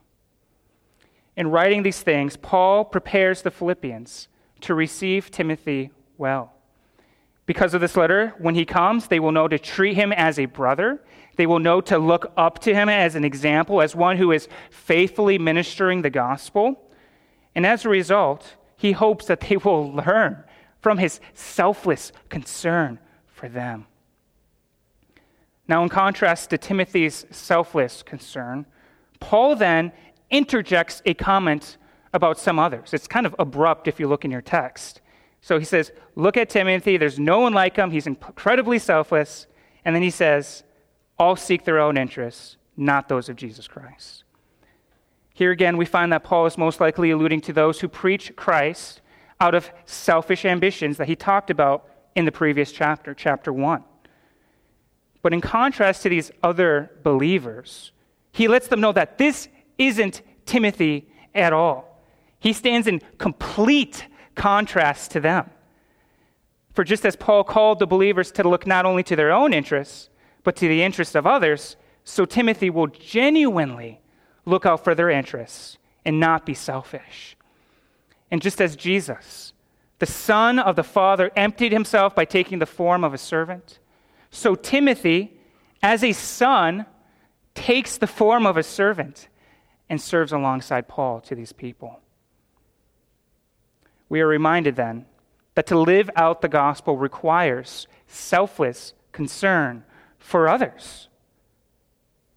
In 1.34 1.48
writing 1.48 1.82
these 1.82 2.02
things, 2.02 2.36
Paul 2.36 2.84
prepares 2.84 3.40
the 3.40 3.50
Philippians 3.50 4.28
to 4.60 4.74
receive 4.74 5.30
Timothy 5.30 5.92
well. 6.18 6.52
Because 7.46 7.72
of 7.72 7.80
this 7.80 7.96
letter, 7.96 8.34
when 8.36 8.54
he 8.54 8.66
comes, 8.66 9.06
they 9.06 9.18
will 9.18 9.32
know 9.32 9.48
to 9.48 9.58
treat 9.58 9.94
him 9.94 10.12
as 10.12 10.38
a 10.38 10.44
brother. 10.44 11.00
They 11.36 11.46
will 11.46 11.58
know 11.58 11.80
to 11.82 11.98
look 11.98 12.32
up 12.36 12.58
to 12.60 12.74
him 12.74 12.88
as 12.88 13.14
an 13.14 13.24
example, 13.24 13.80
as 13.80 13.96
one 13.96 14.16
who 14.16 14.32
is 14.32 14.48
faithfully 14.70 15.38
ministering 15.38 16.02
the 16.02 16.10
gospel. 16.10 16.90
And 17.54 17.66
as 17.66 17.84
a 17.84 17.88
result, 17.88 18.56
he 18.76 18.92
hopes 18.92 19.26
that 19.26 19.40
they 19.40 19.56
will 19.64 19.92
learn 19.92 20.44
from 20.80 20.98
his 20.98 21.20
selfless 21.32 22.12
concern 22.28 22.98
for 23.26 23.48
them. 23.48 23.86
Now, 25.68 25.82
in 25.82 25.88
contrast 25.88 26.50
to 26.50 26.58
Timothy's 26.58 27.24
selfless 27.30 28.02
concern, 28.02 28.66
Paul 29.20 29.56
then 29.56 29.92
interjects 30.30 31.00
a 31.06 31.14
comment 31.14 31.76
about 32.12 32.38
some 32.38 32.58
others. 32.58 32.92
It's 32.92 33.06
kind 33.06 33.24
of 33.24 33.34
abrupt 33.38 33.88
if 33.88 34.00
you 34.00 34.08
look 34.08 34.24
in 34.24 34.30
your 34.30 34.42
text. 34.42 35.00
So 35.40 35.58
he 35.58 35.64
says, 35.64 35.92
Look 36.14 36.36
at 36.36 36.50
Timothy. 36.50 36.96
There's 36.96 37.18
no 37.18 37.40
one 37.40 37.54
like 37.54 37.76
him. 37.76 37.90
He's 37.90 38.06
incredibly 38.06 38.78
selfless. 38.78 39.46
And 39.84 39.94
then 39.94 40.02
he 40.02 40.10
says, 40.10 40.62
All 41.22 41.36
seek 41.36 41.62
their 41.62 41.78
own 41.78 41.96
interests, 41.96 42.56
not 42.76 43.08
those 43.08 43.28
of 43.28 43.36
Jesus 43.36 43.68
Christ. 43.68 44.24
Here 45.32 45.52
again, 45.52 45.76
we 45.76 45.84
find 45.84 46.12
that 46.12 46.24
Paul 46.24 46.46
is 46.46 46.58
most 46.58 46.80
likely 46.80 47.12
alluding 47.12 47.42
to 47.42 47.52
those 47.52 47.78
who 47.78 47.86
preach 47.86 48.34
Christ 48.34 49.00
out 49.40 49.54
of 49.54 49.70
selfish 49.84 50.44
ambitions 50.44 50.96
that 50.96 51.06
he 51.06 51.14
talked 51.14 51.48
about 51.48 51.88
in 52.16 52.24
the 52.24 52.32
previous 52.32 52.72
chapter, 52.72 53.14
chapter 53.14 53.52
1. 53.52 53.84
But 55.22 55.32
in 55.32 55.40
contrast 55.40 56.02
to 56.02 56.08
these 56.08 56.32
other 56.42 56.90
believers, 57.04 57.92
he 58.32 58.48
lets 58.48 58.66
them 58.66 58.80
know 58.80 58.90
that 58.90 59.18
this 59.18 59.46
isn't 59.78 60.22
Timothy 60.44 61.08
at 61.36 61.52
all. 61.52 62.02
He 62.40 62.52
stands 62.52 62.88
in 62.88 63.00
complete 63.18 64.08
contrast 64.34 65.12
to 65.12 65.20
them. 65.20 65.50
For 66.74 66.82
just 66.82 67.06
as 67.06 67.14
Paul 67.14 67.44
called 67.44 67.78
the 67.78 67.86
believers 67.86 68.32
to 68.32 68.42
look 68.48 68.66
not 68.66 68.84
only 68.84 69.04
to 69.04 69.14
their 69.14 69.30
own 69.30 69.54
interests, 69.54 70.08
but 70.44 70.56
to 70.56 70.68
the 70.68 70.82
interest 70.82 71.14
of 71.14 71.26
others, 71.26 71.76
so 72.04 72.24
Timothy 72.24 72.70
will 72.70 72.88
genuinely 72.88 74.00
look 74.44 74.66
out 74.66 74.82
for 74.82 74.94
their 74.94 75.10
interests 75.10 75.78
and 76.04 76.18
not 76.18 76.44
be 76.44 76.54
selfish. 76.54 77.36
And 78.30 78.42
just 78.42 78.60
as 78.60 78.76
Jesus, 78.76 79.52
the 79.98 80.06
Son 80.06 80.58
of 80.58 80.74
the 80.74 80.82
Father, 80.82 81.30
emptied 81.36 81.72
himself 81.72 82.14
by 82.14 82.24
taking 82.24 82.58
the 82.58 82.66
form 82.66 83.04
of 83.04 83.14
a 83.14 83.18
servant, 83.18 83.78
so 84.30 84.54
Timothy, 84.54 85.38
as 85.82 86.02
a 86.02 86.12
son, 86.12 86.86
takes 87.54 87.98
the 87.98 88.06
form 88.06 88.46
of 88.46 88.56
a 88.56 88.62
servant 88.62 89.28
and 89.88 90.00
serves 90.00 90.32
alongside 90.32 90.88
Paul 90.88 91.20
to 91.20 91.34
these 91.34 91.52
people. 91.52 92.00
We 94.08 94.22
are 94.22 94.26
reminded 94.26 94.76
then 94.76 95.04
that 95.54 95.66
to 95.66 95.78
live 95.78 96.08
out 96.16 96.40
the 96.40 96.48
gospel 96.48 96.96
requires 96.96 97.86
selfless 98.06 98.94
concern 99.12 99.84
for 100.22 100.48
others. 100.48 101.08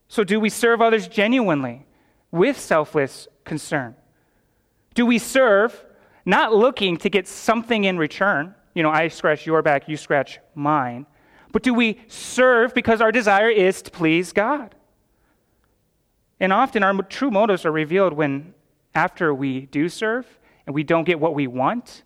So, 0.08 0.24
do 0.24 0.39
we 0.39 0.50
serve 0.50 0.82
others 0.82 1.08
genuinely 1.08 1.86
with 2.32 2.60
selfless 2.60 3.27
concern? 3.44 3.96
Do 4.94 5.06
we 5.06 5.18
serve 5.18 5.86
not 6.25 6.54
looking 6.54 6.98
to 6.98 7.10
get 7.10 7.27
something 7.27 7.84
in 7.84 7.98
return? 7.98 8.56
You 8.74 8.84
know, 8.84 8.92
I 8.92 9.08
scratch 9.08 9.46
your 9.46 9.62
back, 9.62 9.88
you 9.88 9.98
scratch 9.98 10.39
mine. 10.54 11.06
But 11.51 11.63
do 11.63 11.74
we 11.74 12.00
serve 12.08 12.74
because 12.74 13.01
our 13.01 13.12
desire 13.12 13.50
is 13.50 13.82
to 13.84 13.92
please 13.92 14.34
God? 14.34 14.75
And 16.39 16.51
often 16.51 16.84
our 16.84 17.01
true 17.04 17.32
motives 17.32 17.65
are 17.65 17.72
revealed 17.72 18.13
when, 18.13 18.54
after 18.94 19.34
we 19.34 19.68
do 19.68 19.88
serve 19.88 20.27
and 20.65 20.75
we 20.75 20.84
don't 20.84 21.06
get 21.06 21.20
what 21.20 21.34
we 21.34 21.48
want, 21.48 22.04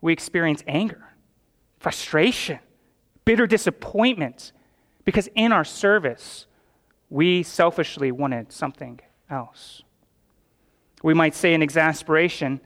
we 0.00 0.12
experience 0.12 0.62
anger, 0.66 1.02
frustration, 1.78 2.58
bitter 3.24 3.46
disappointment, 3.46 4.52
because 5.10 5.28
in 5.34 5.50
our 5.50 5.64
service, 5.64 6.46
we 7.08 7.42
selfishly 7.42 8.12
wanted 8.12 8.52
something 8.52 9.00
else. 9.28 9.82
We 11.02 11.14
might 11.14 11.34
say 11.34 11.52
in 11.52 11.62
exasperation, 11.62 12.60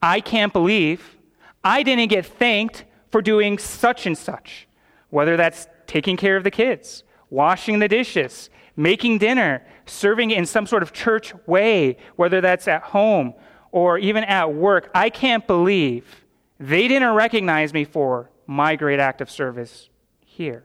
I 0.00 0.20
can't 0.20 0.52
believe 0.52 1.16
I 1.64 1.82
didn't 1.82 2.06
get 2.06 2.24
thanked 2.24 2.84
for 3.10 3.20
doing 3.20 3.58
such 3.58 4.06
and 4.06 4.16
such, 4.16 4.68
whether 5.08 5.36
that's 5.36 5.66
taking 5.88 6.16
care 6.16 6.36
of 6.36 6.44
the 6.44 6.50
kids, 6.52 7.02
washing 7.28 7.80
the 7.80 7.88
dishes, 7.88 8.50
making 8.76 9.18
dinner, 9.18 9.66
serving 9.84 10.30
in 10.30 10.46
some 10.46 10.68
sort 10.68 10.84
of 10.84 10.92
church 10.92 11.34
way, 11.48 11.96
whether 12.14 12.40
that's 12.40 12.68
at 12.68 12.82
home 12.82 13.34
or 13.72 13.98
even 13.98 14.22
at 14.22 14.54
work. 14.54 14.92
I 14.94 15.10
can't 15.10 15.44
believe 15.44 16.24
they 16.60 16.86
didn't 16.86 17.14
recognize 17.14 17.74
me 17.74 17.84
for 17.84 18.30
my 18.46 18.76
great 18.76 19.00
act 19.00 19.20
of 19.20 19.28
service 19.28 19.88
here. 20.24 20.62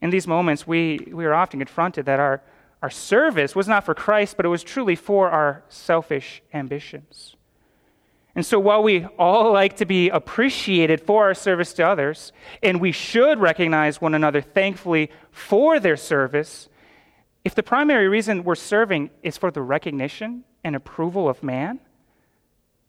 In 0.00 0.10
these 0.10 0.26
moments, 0.26 0.66
we, 0.66 1.08
we 1.12 1.24
are 1.24 1.34
often 1.34 1.60
confronted 1.60 2.06
that 2.06 2.20
our 2.20 2.42
our 2.82 2.90
service 2.90 3.56
was 3.56 3.66
not 3.66 3.84
for 3.84 3.94
Christ, 3.94 4.36
but 4.36 4.46
it 4.46 4.50
was 4.50 4.62
truly 4.62 4.94
for 4.94 5.30
our 5.30 5.64
selfish 5.68 6.42
ambitions. 6.54 7.34
And 8.34 8.46
so, 8.46 8.60
while 8.60 8.84
we 8.84 9.04
all 9.18 9.52
like 9.52 9.76
to 9.78 9.84
be 9.84 10.10
appreciated 10.10 11.00
for 11.00 11.24
our 11.24 11.34
service 11.34 11.72
to 11.74 11.86
others, 11.86 12.32
and 12.62 12.80
we 12.80 12.92
should 12.92 13.40
recognize 13.40 14.00
one 14.00 14.14
another 14.14 14.40
thankfully 14.40 15.10
for 15.32 15.80
their 15.80 15.96
service, 15.96 16.68
if 17.44 17.54
the 17.54 17.64
primary 17.64 18.06
reason 18.06 18.44
we're 18.44 18.54
serving 18.54 19.10
is 19.24 19.36
for 19.36 19.50
the 19.50 19.62
recognition 19.62 20.44
and 20.62 20.76
approval 20.76 21.28
of 21.28 21.42
man, 21.42 21.80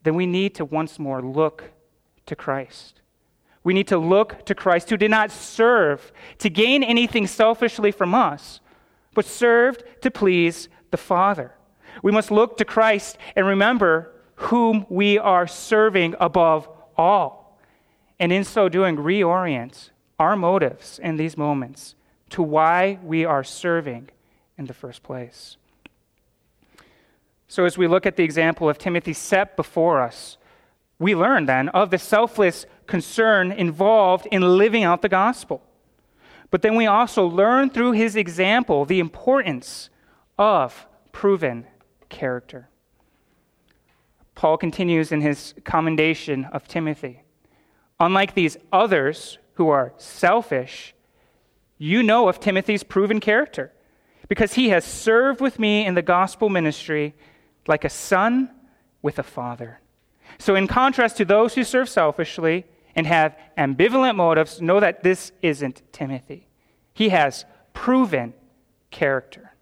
then 0.04 0.14
we 0.14 0.28
need 0.28 0.54
to 0.56 0.66
once 0.66 1.00
more 1.00 1.22
look 1.22 1.72
to 2.28 2.36
Christ. 2.36 2.99
We 3.70 3.76
need 3.76 3.90
to 3.90 4.00
look 4.00 4.46
to 4.46 4.56
Christ, 4.56 4.90
who 4.90 4.98
did 4.98 5.12
not 5.12 5.30
serve 5.30 6.12
to 6.40 6.50
gain 6.50 6.82
anything 6.82 7.28
selfishly 7.28 7.92
from 7.92 8.16
us, 8.16 8.62
but 9.14 9.26
served 9.26 9.84
to 10.02 10.10
please 10.10 10.70
the 10.90 10.98
Father. 10.98 11.54
We 12.02 12.12
must 12.12 12.32
look 12.32 12.58
to 12.58 12.66
Christ 12.66 13.20
and 13.36 13.46
remember 13.46 14.12
whom 14.38 14.88
we 14.90 15.20
are 15.20 15.46
serving 15.46 16.16
above 16.20 16.68
all. 16.98 17.60
And 18.20 18.32
in 18.32 18.44
so 18.44 18.70
doing, 18.70 18.98
reorient 18.98 19.92
our 20.18 20.36
motives 20.36 20.98
in 20.98 21.18
these 21.18 21.38
moments 21.38 21.94
to 22.32 22.42
why 22.42 22.98
we 23.04 23.24
are 23.24 23.44
serving 23.44 24.10
in 24.58 24.66
the 24.66 24.74
first 24.74 25.04
place. 25.04 25.58
So, 27.48 27.66
as 27.66 27.78
we 27.78 27.88
look 27.88 28.08
at 28.08 28.16
the 28.16 28.24
example 28.24 28.68
of 28.68 28.80
Timothy 28.80 29.14
set 29.14 29.56
before 29.56 30.02
us, 30.02 30.40
we 30.98 31.16
learn 31.16 31.46
then 31.46 31.70
of 31.70 31.92
the 31.92 32.00
selfless 32.00 32.66
concern 32.90 33.52
involved 33.52 34.28
in 34.32 34.58
living 34.58 34.84
out 34.84 35.02
the 35.02 35.08
gospel. 35.08 35.62
But 36.52 36.62
then 36.62 36.76
we 36.76 36.88
also 36.88 37.26
learn 37.26 37.70
through 37.70 37.94
his 37.94 38.16
example 38.16 38.84
the 38.84 39.00
importance 39.00 39.90
of 40.38 40.88
proven 41.12 41.68
character. 42.10 42.68
Paul 44.36 44.58
continues 44.58 45.12
in 45.12 45.22
his 45.22 45.54
commendation 45.64 46.46
of 46.46 46.68
Timothy. 46.68 47.24
Unlike 48.00 48.34
these 48.34 48.58
others 48.72 49.38
who 49.54 49.70
are 49.70 49.94
selfish, 49.98 50.96
you 51.78 52.02
know 52.02 52.28
of 52.28 52.40
Timothy's 52.40 52.84
proven 52.84 53.20
character 53.20 53.72
because 54.28 54.54
he 54.54 54.70
has 54.70 54.86
served 54.86 55.42
with 55.42 55.60
me 55.60 55.86
in 55.86 55.94
the 55.94 56.02
gospel 56.02 56.50
ministry 56.50 57.16
like 57.68 57.84
a 57.84 57.90
son 57.90 58.50
with 59.02 59.20
a 59.20 59.24
father. 59.24 59.80
So, 60.38 60.56
in 60.56 60.68
contrast 60.68 61.18
to 61.18 61.26
those 61.26 61.56
who 61.56 61.64
serve 61.64 61.90
selfishly, 61.90 62.66
and 63.00 63.08
have 63.08 63.38
ambivalent 63.58 64.18
motives 64.18 64.62
know 64.62 64.82
that 64.82 65.04
this 65.04 65.32
isn't 65.42 65.82
Timothy. 65.94 66.50
He 66.94 67.08
has 67.10 67.46
proven 67.72 68.34
character. 68.92 69.54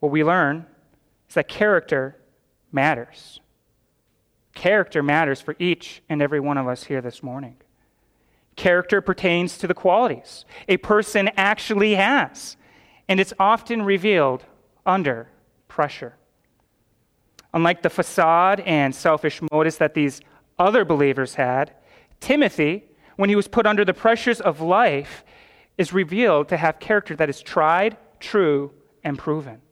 What 0.00 0.10
we 0.10 0.24
learn 0.24 0.66
is 1.28 1.36
that 1.36 1.46
character 1.46 2.16
matters. 2.72 3.38
Character 4.52 5.00
matters 5.00 5.40
for 5.40 5.54
each 5.60 6.02
and 6.08 6.20
every 6.20 6.40
one 6.40 6.58
of 6.58 6.66
us 6.66 6.82
here 6.82 7.00
this 7.00 7.22
morning. 7.22 7.56
Character 8.56 9.00
pertains 9.00 9.56
to 9.58 9.68
the 9.68 9.74
qualities 9.74 10.44
a 10.66 10.76
person 10.78 11.30
actually 11.36 11.94
has, 11.94 12.56
and 13.08 13.20
it's 13.20 13.32
often 13.38 13.82
revealed 13.82 14.44
under 14.84 15.28
pressure. 15.68 16.16
Unlike 17.54 17.82
the 17.82 17.90
facade 17.90 18.58
and 18.58 18.92
selfish 18.92 19.40
motives 19.52 19.78
that 19.78 19.94
these 19.94 20.20
other 20.60 20.84
believers 20.84 21.34
had, 21.34 21.72
Timothy, 22.20 22.84
when 23.16 23.28
he 23.28 23.36
was 23.36 23.48
put 23.48 23.66
under 23.66 23.84
the 23.84 23.94
pressures 23.94 24.40
of 24.40 24.60
life, 24.60 25.24
is 25.76 25.92
revealed 25.92 26.48
to 26.48 26.56
have 26.56 26.78
character 26.78 27.16
that 27.16 27.30
is 27.30 27.42
tried, 27.42 27.96
true, 28.20 28.70
and 29.02 29.18
proven. 29.18 29.62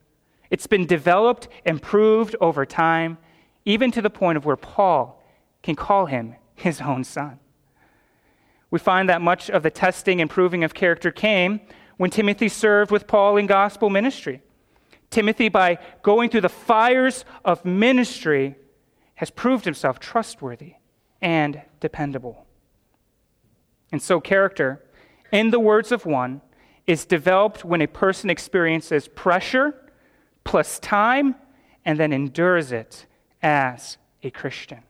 It's 0.50 0.66
been 0.66 0.86
developed 0.86 1.48
and 1.66 1.80
proved 1.80 2.34
over 2.40 2.64
time, 2.64 3.18
even 3.66 3.90
to 3.92 4.02
the 4.02 4.10
point 4.10 4.38
of 4.38 4.46
where 4.46 4.56
Paul 4.56 5.22
can 5.62 5.76
call 5.76 6.06
him 6.06 6.34
his 6.54 6.80
own 6.80 7.04
son. 7.04 7.38
We 8.70 8.78
find 8.78 9.08
that 9.10 9.20
much 9.20 9.50
of 9.50 9.62
the 9.62 9.70
testing 9.70 10.20
and 10.20 10.30
proving 10.30 10.64
of 10.64 10.72
character 10.72 11.10
came 11.10 11.60
when 11.98 12.10
Timothy 12.10 12.48
served 12.48 12.90
with 12.90 13.06
Paul 13.06 13.36
in 13.36 13.46
gospel 13.46 13.90
ministry. 13.90 14.40
Timothy, 15.10 15.50
by 15.50 15.78
going 16.02 16.30
through 16.30 16.42
the 16.42 16.48
fires 16.48 17.26
of 17.44 17.64
ministry, 17.64 18.56
has 19.16 19.30
proved 19.30 19.64
himself 19.64 19.98
trustworthy 19.98 20.74
and 21.20 21.62
dependable. 21.80 22.46
And 23.90 24.02
so, 24.02 24.20
character, 24.20 24.84
in 25.32 25.50
the 25.50 25.60
words 25.60 25.92
of 25.92 26.06
one, 26.06 26.40
is 26.86 27.04
developed 27.04 27.64
when 27.64 27.82
a 27.82 27.86
person 27.86 28.30
experiences 28.30 29.08
pressure 29.08 29.74
plus 30.44 30.78
time 30.78 31.34
and 31.84 31.98
then 31.98 32.12
endures 32.12 32.72
it 32.72 33.06
as 33.42 33.98
a 34.22 34.30
Christian. 34.30 34.82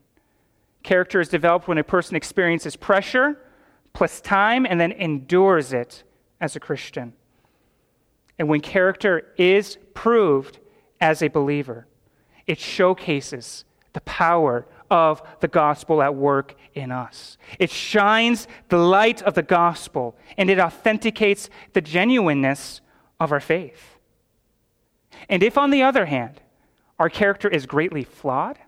Character 0.83 1.21
is 1.21 1.29
developed 1.29 1.69
when 1.69 1.79
a 1.79 1.85
person 1.85 2.17
experiences 2.17 2.77
pressure 2.77 3.39
plus 3.93 4.21
time 4.21 4.65
and 4.65 4.81
then 4.81 4.93
endures 4.93 5.73
it 5.73 6.05
as 6.41 6.55
a 6.55 6.61
Christian. 6.61 7.13
And 8.39 8.49
when 8.49 8.61
character 8.61 9.33
is 9.37 9.77
proved 9.95 10.61
as 11.01 11.23
a 11.23 11.29
believer, 11.29 11.87
it 12.47 12.61
showcases 12.61 13.65
the 13.93 14.01
power 14.03 14.67
of 14.91 15.23
the 15.41 15.49
gospel 15.49 16.03
at 16.03 16.15
work 16.15 16.55
in 16.75 16.91
us. 16.91 17.37
It 17.59 17.71
shines 17.71 18.47
the 18.69 18.79
light 18.79 19.23
of 19.23 19.35
the 19.35 19.43
gospel 19.43 20.17
and 20.37 20.51
it 20.51 20.59
authenticates 20.59 21.51
the 21.73 21.81
genuineness 21.81 22.81
of 23.21 23.33
our 23.33 23.41
faith. 23.41 23.99
And 25.29 25.43
if, 25.43 25.59
on 25.59 25.71
the 25.71 25.83
other 25.83 26.07
hand, 26.07 26.41
our 26.99 27.09
character 27.09 27.49
is 27.49 27.67
greatly 27.67 28.05
flawed, 28.05 28.59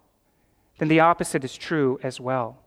then 0.79 0.89
the 0.89 1.01
opposite 1.01 1.45
is 1.45 1.57
true 1.57 1.99
as 2.03 2.21
well. 2.21 2.59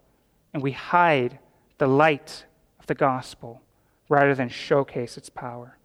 And 0.54 0.62
we 0.62 0.72
hide 0.72 1.40
the 1.78 1.88
light 1.88 2.46
of 2.80 2.86
the 2.88 2.96
gospel 2.96 3.62
rather 4.10 4.36
than 4.36 4.50
showcase 4.50 5.18
its 5.18 5.30
power. 5.30 5.78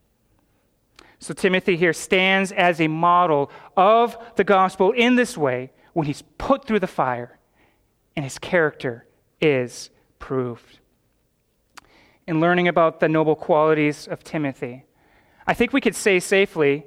So 1.18 1.34
Timothy 1.34 1.76
here 1.76 1.92
stands 1.92 2.52
as 2.52 2.80
a 2.80 2.88
model 2.88 3.50
of 3.76 4.16
the 4.37 4.44
gospel 4.44 4.92
in 4.92 5.16
this 5.16 5.37
way 5.37 5.72
when 5.92 6.06
he's 6.06 6.22
put 6.37 6.64
through 6.64 6.80
the 6.80 6.87
fire 6.87 7.38
and 8.18 8.25
his 8.25 8.37
character 8.40 9.06
is 9.40 9.90
proved. 10.18 10.80
In 12.26 12.40
learning 12.40 12.66
about 12.66 12.98
the 12.98 13.08
noble 13.08 13.37
qualities 13.37 14.08
of 14.08 14.25
Timothy, 14.25 14.87
I 15.46 15.54
think 15.54 15.72
we 15.72 15.80
could 15.80 15.94
say 15.94 16.18
safely 16.18 16.84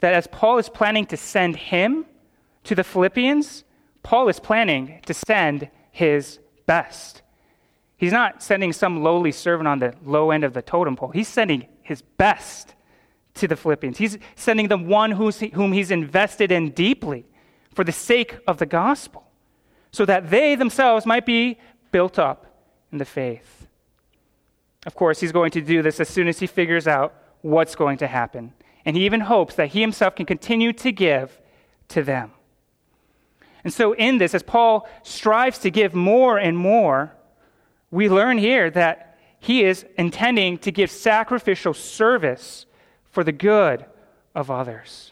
that 0.00 0.12
as 0.12 0.26
Paul 0.26 0.58
is 0.58 0.68
planning 0.68 1.06
to 1.06 1.16
send 1.16 1.56
him 1.56 2.04
to 2.64 2.74
the 2.74 2.84
Philippians, 2.84 3.64
Paul 4.02 4.28
is 4.28 4.38
planning 4.38 5.00
to 5.06 5.14
send 5.14 5.70
his 5.90 6.38
best. 6.66 7.22
He's 7.96 8.12
not 8.12 8.42
sending 8.42 8.74
some 8.74 9.02
lowly 9.02 9.32
servant 9.32 9.68
on 9.68 9.78
the 9.78 9.94
low 10.04 10.32
end 10.32 10.44
of 10.44 10.52
the 10.52 10.60
totem 10.60 10.96
pole. 10.96 11.12
He's 11.12 11.28
sending 11.28 11.66
his 11.80 12.02
best 12.02 12.74
to 13.36 13.48
the 13.48 13.56
Philippians. 13.56 13.96
He's 13.96 14.18
sending 14.36 14.68
them 14.68 14.86
one 14.86 15.12
whom 15.12 15.72
he's 15.72 15.90
invested 15.90 16.52
in 16.52 16.72
deeply 16.72 17.24
for 17.74 17.84
the 17.84 17.90
sake 17.90 18.36
of 18.46 18.58
the 18.58 18.66
gospel, 18.66 19.31
so 19.92 20.04
that 20.06 20.30
they 20.30 20.54
themselves 20.54 21.06
might 21.06 21.26
be 21.26 21.58
built 21.90 22.18
up 22.18 22.46
in 22.90 22.98
the 22.98 23.04
faith. 23.04 23.66
Of 24.86 24.94
course, 24.94 25.20
he's 25.20 25.32
going 25.32 25.52
to 25.52 25.60
do 25.60 25.82
this 25.82 26.00
as 26.00 26.08
soon 26.08 26.28
as 26.28 26.40
he 26.40 26.46
figures 26.46 26.88
out 26.88 27.14
what's 27.42 27.74
going 27.74 27.98
to 27.98 28.06
happen. 28.06 28.52
And 28.84 28.96
he 28.96 29.04
even 29.04 29.20
hopes 29.20 29.54
that 29.54 29.68
he 29.68 29.80
himself 29.80 30.16
can 30.16 30.26
continue 30.26 30.72
to 30.72 30.90
give 30.90 31.40
to 31.88 32.02
them. 32.02 32.32
And 33.64 33.72
so, 33.72 33.92
in 33.92 34.18
this, 34.18 34.34
as 34.34 34.42
Paul 34.42 34.88
strives 35.04 35.58
to 35.58 35.70
give 35.70 35.94
more 35.94 36.36
and 36.36 36.58
more, 36.58 37.12
we 37.92 38.08
learn 38.08 38.38
here 38.38 38.70
that 38.70 39.18
he 39.38 39.62
is 39.62 39.84
intending 39.96 40.58
to 40.58 40.72
give 40.72 40.90
sacrificial 40.90 41.74
service 41.74 42.66
for 43.10 43.22
the 43.22 43.32
good 43.32 43.84
of 44.34 44.50
others. 44.50 45.11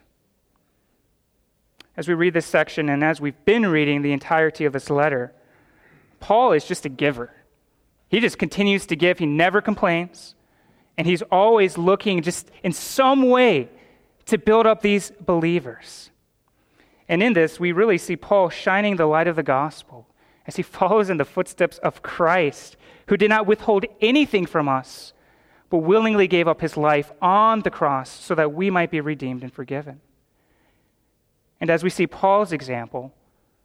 As 2.00 2.08
we 2.08 2.14
read 2.14 2.32
this 2.32 2.46
section, 2.46 2.88
and 2.88 3.04
as 3.04 3.20
we've 3.20 3.44
been 3.44 3.66
reading 3.66 4.00
the 4.00 4.14
entirety 4.14 4.64
of 4.64 4.72
this 4.72 4.88
letter, 4.88 5.34
Paul 6.18 6.52
is 6.52 6.64
just 6.64 6.86
a 6.86 6.88
giver. 6.88 7.30
He 8.08 8.20
just 8.20 8.38
continues 8.38 8.86
to 8.86 8.96
give, 8.96 9.18
he 9.18 9.26
never 9.26 9.60
complains, 9.60 10.34
and 10.96 11.06
he's 11.06 11.20
always 11.20 11.76
looking 11.76 12.22
just 12.22 12.50
in 12.62 12.72
some 12.72 13.28
way 13.28 13.68
to 14.24 14.38
build 14.38 14.64
up 14.64 14.80
these 14.80 15.12
believers. 15.20 16.10
And 17.06 17.22
in 17.22 17.34
this, 17.34 17.60
we 17.60 17.70
really 17.70 17.98
see 17.98 18.16
Paul 18.16 18.48
shining 18.48 18.96
the 18.96 19.04
light 19.04 19.28
of 19.28 19.36
the 19.36 19.42
gospel 19.42 20.06
as 20.46 20.56
he 20.56 20.62
follows 20.78 21.10
in 21.10 21.18
the 21.18 21.26
footsteps 21.26 21.76
of 21.76 22.00
Christ, 22.00 22.78
who 23.08 23.18
did 23.18 23.28
not 23.28 23.46
withhold 23.46 23.84
anything 24.00 24.46
from 24.46 24.70
us 24.70 25.12
but 25.68 25.80
willingly 25.80 26.26
gave 26.26 26.48
up 26.48 26.62
his 26.62 26.78
life 26.78 27.12
on 27.20 27.60
the 27.60 27.70
cross 27.70 28.08
so 28.08 28.34
that 28.34 28.54
we 28.54 28.70
might 28.70 28.90
be 28.90 29.02
redeemed 29.02 29.42
and 29.42 29.52
forgiven. 29.52 30.00
And 31.60 31.70
as 31.70 31.82
we 31.82 31.90
see 31.90 32.06
Paul's 32.06 32.52
example, 32.52 33.12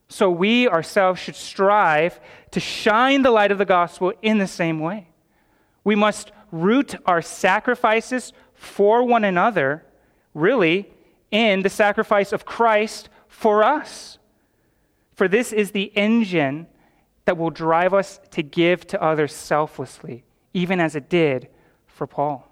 so 0.08 0.30
we 0.30 0.68
ourselves 0.68 1.20
should 1.20 1.36
strive 1.36 2.20
to 2.52 2.60
shine 2.60 3.22
the 3.22 3.32
light 3.32 3.52
of 3.52 3.58
the 3.58 3.66
gospel 3.66 4.14
in 4.22 4.38
the 4.38 4.48
same 4.48 4.80
way. 4.80 5.08
We 5.84 5.96
must 5.96 6.32
root 6.52 6.96
our 7.06 7.22
sacrifices 7.22 8.34
for 8.54 9.04
one 9.04 9.24
another, 9.24 9.84
really, 10.34 10.92
in 11.32 11.64
the 11.64 11.70
sacrifice 11.70 12.32
of 12.32 12.46
Christ 12.46 13.10
for 13.28 13.64
us. 13.64 14.18
For 15.14 15.28
this 15.28 15.52
is 15.52 15.72
the 15.72 15.92
engine 15.96 16.68
that 17.26 17.38
will 17.38 17.50
drive 17.50 17.94
us 17.94 18.20
to 18.32 18.44
give 18.44 18.86
to 18.88 19.02
others 19.02 19.34
selflessly, 19.34 20.24
even 20.54 20.80
as 20.80 20.96
it 20.96 21.10
did 21.10 21.50
for 21.88 22.06
Paul. 22.06 22.52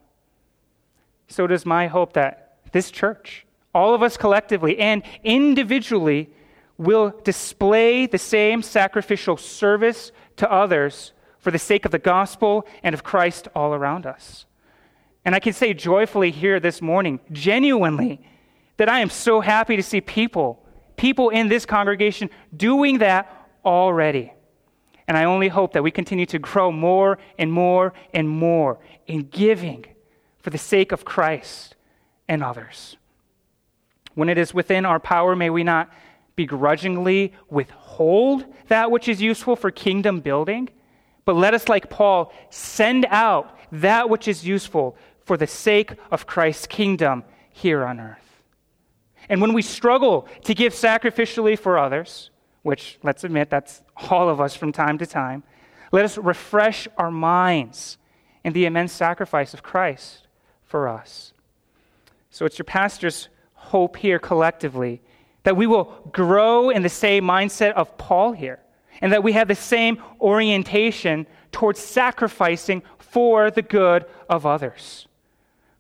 So 1.28 1.48
does 1.48 1.66
my 1.66 1.88
hope 1.88 2.14
that 2.14 2.58
this 2.72 2.90
church, 2.92 3.46
all 3.74 3.94
of 3.94 4.04
us 4.04 4.18
collectively 4.18 4.78
and 4.80 5.04
individually, 5.24 6.30
will 6.78 7.14
display 7.24 8.06
the 8.06 8.18
same 8.18 8.62
sacrificial 8.62 9.38
service 9.38 10.12
to 10.38 10.52
others 10.52 11.14
for 11.40 11.52
the 11.52 11.60
sake 11.60 11.86
of 11.86 11.92
the 11.92 12.00
gospel 12.00 12.66
and 12.82 12.94
of 12.94 13.04
Christ 13.04 13.48
all 13.56 13.74
around 13.74 14.06
us. 14.06 14.46
And 15.26 15.36
I 15.36 15.40
can 15.40 15.54
say 15.54 15.74
joyfully 15.74 16.32
here 16.32 16.60
this 16.60 16.82
morning, 16.82 17.20
genuinely, 17.32 18.22
that 18.78 18.90
I 18.90 19.00
am 19.00 19.10
so 19.10 19.42
happy 19.42 19.76
to 19.76 19.84
see 19.84 20.02
people, 20.02 20.66
people 20.98 21.30
in 21.30 21.48
this 21.48 21.66
congregation 21.66 22.30
doing 22.56 22.98
that 23.00 23.32
already. 23.64 24.34
And 25.08 25.18
I 25.18 25.26
only 25.26 25.50
hope 25.50 25.74
that 25.74 25.84
we 25.84 25.92
continue 25.92 26.26
to 26.28 26.40
grow 26.40 26.72
more 26.72 27.18
and 27.38 27.52
more 27.52 27.94
and 28.14 28.28
more 28.28 28.80
in 29.06 29.24
giving 29.24 29.86
for 30.40 30.50
the 30.50 30.58
sake 30.58 30.92
of 30.92 31.06
Christ 31.06 31.76
and 32.28 32.44
others. 32.44 32.98
When 34.16 34.30
it 34.30 34.38
is 34.38 34.54
within 34.54 34.86
our 34.86 35.00
power, 35.00 35.36
may 35.36 35.50
we 35.50 35.64
not 35.64 35.92
begrudgingly 36.36 37.34
withhold 37.50 38.46
that 38.68 38.92
which 38.92 39.08
is 39.08 39.22
useful 39.22 39.56
for 39.56 39.72
kingdom 39.72 40.20
building, 40.20 40.70
but 41.26 41.36
let 41.36 41.54
us, 41.54 41.70
like 41.70 41.90
Paul, 41.90 42.34
send 42.50 43.06
out 43.10 43.58
that 43.72 44.10
which 44.10 44.28
is 44.28 44.46
useful 44.46 44.98
for 45.26 45.38
the 45.38 45.48
sake 45.48 45.94
of 46.12 46.28
Christ's 46.28 46.68
kingdom 46.68 47.24
here 47.52 47.86
on 47.86 48.00
earth. 48.00 48.20
And 49.30 49.42
when 49.42 49.54
we 49.54 49.62
struggle 49.62 50.28
to 50.44 50.54
give 50.54 50.74
sacrificially 50.74 51.58
for 51.58 51.78
others, 51.78 52.30
which, 52.62 53.00
let's 53.04 53.24
admit, 53.24 53.50
that's 53.50 53.82
all 54.10 54.30
of 54.30 54.42
us 54.42 54.56
from 54.56 54.72
time 54.72 54.98
to 54.98 55.06
time, 55.06 55.44
let 55.92 56.04
us 56.04 56.18
refresh 56.18 56.88
our 56.98 57.12
minds 57.12 57.98
in 58.44 58.54
the 58.54 58.66
immense 58.66 58.92
sacrifice 58.92 59.54
of 59.54 59.64
Christ 59.64 60.28
for 60.64 60.90
us. 60.90 61.34
So 62.30 62.46
it's 62.46 62.58
your 62.58 62.66
pastor's 62.66 63.30
hope 63.74 63.98
here 63.98 64.20
collectively 64.20 65.02
that 65.42 65.58
we 65.58 65.66
will 65.66 65.86
grow 66.12 66.70
in 66.70 66.84
the 66.84 66.90
same 67.06 67.24
mindset 67.24 67.74
of 67.74 67.98
Paul 67.98 68.32
here, 68.32 68.60
and 69.02 69.12
that 69.12 69.24
we 69.24 69.34
have 69.34 69.48
the 69.48 69.56
same 69.56 69.98
orientation 70.22 71.26
towards 71.52 71.80
sacrificing 71.80 72.84
for 73.00 73.50
the 73.50 73.64
good 73.64 74.06
of 74.30 74.46
others. 74.46 75.08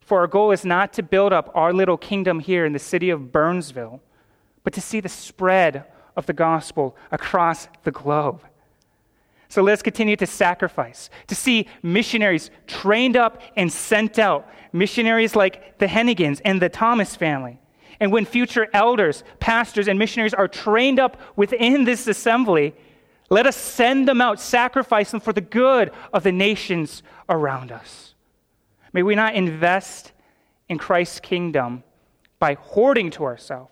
For 0.02 0.22
our 0.22 0.28
goal 0.28 0.52
is 0.52 0.66
not 0.66 0.92
to 0.94 1.04
build 1.04 1.34
up 1.34 1.52
our 1.54 1.72
little 1.72 1.98
kingdom 1.98 2.40
here 2.40 2.66
in 2.66 2.74
the 2.74 2.80
city 2.80 3.12
of 3.12 3.32
Burnsville, 3.32 4.02
but 4.64 4.74
to 4.74 4.82
see 4.82 5.00
the 5.00 5.08
spread 5.08 5.86
of 6.16 6.26
the 6.26 6.34
gospel 6.34 6.98
across 7.12 7.68
the 7.84 7.92
globe. 7.92 8.42
So 9.50 9.62
let's 9.62 9.84
continue 9.84 10.16
to 10.16 10.26
sacrifice, 10.26 11.12
to 11.28 11.36
see 11.36 11.68
missionaries 11.84 12.50
trained 12.66 13.16
up 13.16 13.40
and 13.56 13.72
sent 13.72 14.18
out, 14.18 14.50
missionaries 14.72 15.36
like 15.36 15.78
the 15.78 15.86
Hennigans 15.86 16.42
and 16.44 16.60
the 16.60 16.70
Thomas 16.70 17.16
family. 17.16 17.60
And 18.00 18.12
when 18.12 18.26
future 18.26 18.68
elders, 18.74 19.24
pastors, 19.40 19.88
and 19.88 20.00
missionaries 20.00 20.34
are 20.34 20.48
trained 20.48 21.00
up 21.00 21.20
within 21.36 21.84
this 21.84 22.08
assembly, 22.08 22.74
let 23.30 23.48
us 23.48 23.56
send 23.56 24.08
them 24.08 24.22
out, 24.22 24.40
sacrifice 24.40 25.12
them 25.12 25.20
for 25.20 25.34
the 25.34 25.42
good 25.42 25.92
of 26.12 26.24
the 26.24 26.32
nations 26.32 27.04
around 27.30 27.72
us. 27.72 28.14
May 28.92 29.04
we 29.04 29.16
not 29.16 29.36
invest 29.36 30.12
in 30.70 30.78
Christ's 30.78 31.20
kingdom 31.20 31.84
by 32.40 32.56
hoarding 32.56 33.10
to 33.12 33.24
ourselves, 33.24 33.72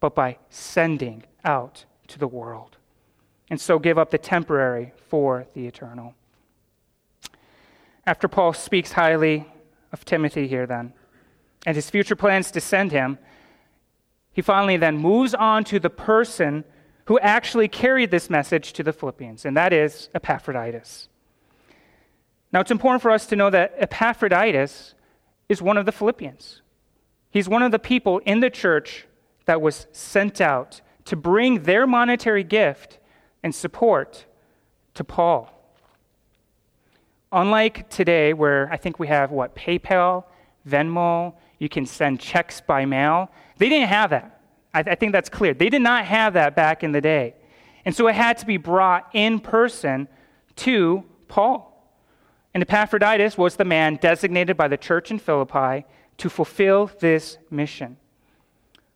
but 0.00 0.14
by 0.14 0.38
sending 0.48 1.24
out 1.44 1.84
to 2.08 2.18
the 2.18 2.28
world. 2.28 2.76
And 3.50 3.60
so 3.60 3.78
give 3.78 3.98
up 3.98 4.10
the 4.10 4.18
temporary 4.18 4.92
for 5.08 5.46
the 5.54 5.66
eternal. 5.66 6.14
After 8.06 8.28
Paul 8.28 8.52
speaks 8.52 8.92
highly 8.92 9.46
of 9.92 10.04
Timothy 10.04 10.46
here, 10.48 10.66
then, 10.66 10.92
and 11.66 11.76
his 11.76 11.90
future 11.90 12.16
plans 12.16 12.50
to 12.50 12.60
send 12.60 12.92
him, 12.92 13.18
he 14.34 14.42
finally 14.42 14.76
then 14.76 14.98
moves 14.98 15.32
on 15.32 15.64
to 15.64 15.80
the 15.80 15.88
person 15.88 16.64
who 17.06 17.18
actually 17.20 17.68
carried 17.68 18.10
this 18.10 18.28
message 18.28 18.72
to 18.74 18.82
the 18.82 18.92
Philippians, 18.92 19.44
and 19.44 19.56
that 19.56 19.72
is 19.72 20.10
Epaphroditus. 20.14 21.08
Now, 22.52 22.60
it's 22.60 22.70
important 22.70 23.02
for 23.02 23.10
us 23.10 23.26
to 23.26 23.36
know 23.36 23.50
that 23.50 23.74
Epaphroditus 23.78 24.94
is 25.48 25.62
one 25.62 25.76
of 25.76 25.86
the 25.86 25.92
Philippians. 25.92 26.62
He's 27.30 27.48
one 27.48 27.62
of 27.62 27.72
the 27.72 27.78
people 27.78 28.18
in 28.18 28.40
the 28.40 28.50
church 28.50 29.06
that 29.46 29.60
was 29.60 29.86
sent 29.92 30.40
out 30.40 30.80
to 31.04 31.16
bring 31.16 31.64
their 31.64 31.86
monetary 31.86 32.44
gift 32.44 32.98
and 33.42 33.54
support 33.54 34.24
to 34.94 35.04
Paul. 35.04 35.50
Unlike 37.30 37.90
today, 37.90 38.32
where 38.32 38.68
I 38.72 38.76
think 38.76 38.98
we 38.98 39.08
have 39.08 39.30
what, 39.30 39.54
PayPal, 39.54 40.24
Venmo, 40.66 41.34
you 41.58 41.68
can 41.68 41.84
send 41.84 42.20
checks 42.20 42.60
by 42.60 42.84
mail, 42.84 43.30
they 43.58 43.68
didn't 43.68 43.88
have 43.88 44.10
that. 44.10 44.40
I, 44.72 44.82
th- 44.82 44.92
I 44.92 44.96
think 44.96 45.12
that's 45.12 45.28
clear. 45.28 45.54
They 45.54 45.68
did 45.68 45.82
not 45.82 46.04
have 46.04 46.34
that 46.34 46.56
back 46.56 46.82
in 46.82 46.92
the 46.92 47.00
day. 47.00 47.34
And 47.84 47.94
so 47.94 48.08
it 48.08 48.14
had 48.14 48.38
to 48.38 48.46
be 48.46 48.56
brought 48.56 49.08
in 49.12 49.40
person 49.40 50.08
to 50.56 51.04
Paul. 51.28 51.70
And 52.54 52.62
Epaphroditus 52.62 53.36
was 53.36 53.56
the 53.56 53.64
man 53.64 53.96
designated 53.96 54.56
by 54.56 54.68
the 54.68 54.76
church 54.76 55.10
in 55.10 55.18
Philippi 55.18 55.84
to 56.18 56.28
fulfill 56.28 56.90
this 57.00 57.38
mission. 57.50 57.96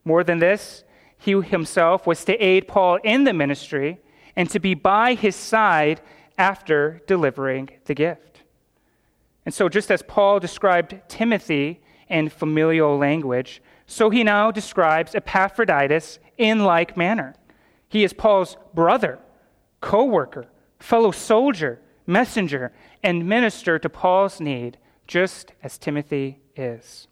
More 0.05 0.25
than 0.25 0.38
this, 0.38 0.85
he 1.18 1.40
himself 1.40 2.07
was 2.07 2.25
to 2.25 2.37
aid 2.37 2.68
Paul 2.68 2.97
in 3.03 3.25
the 3.25 3.33
ministry 3.33 3.99
and 4.37 4.49
to 4.51 4.61
be 4.61 4.75
by 4.75 5.14
his 5.14 5.35
side 5.35 6.01
after 6.38 7.03
delivering 7.07 7.71
the 7.87 7.94
gift. 7.94 8.42
And 9.44 9.53
so, 9.53 9.68
just 9.68 9.90
as 9.90 10.03
Paul 10.03 10.38
described 10.38 11.01
Timothy 11.09 11.81
in 12.09 12.29
familial 12.29 12.97
language, 12.97 13.61
so 13.90 14.11
he 14.11 14.22
now 14.22 14.51
describes 14.51 15.14
Epaphroditus 15.14 16.18
in 16.37 16.61
like 16.61 16.96
manner. 16.96 17.35
He 17.88 18.05
is 18.05 18.12
Paul's 18.12 18.59
brother, 18.74 19.18
co 19.81 20.05
worker, 20.05 20.46
fellow 20.79 21.11
soldier, 21.11 21.81
messenger, 22.07 22.70
and 23.03 23.27
minister 23.27 23.79
to 23.79 23.88
Paul's 23.88 24.40
need, 24.40 24.77
just 25.07 25.53
as 25.62 25.79
Timothy 25.79 26.38
is. 26.55 27.09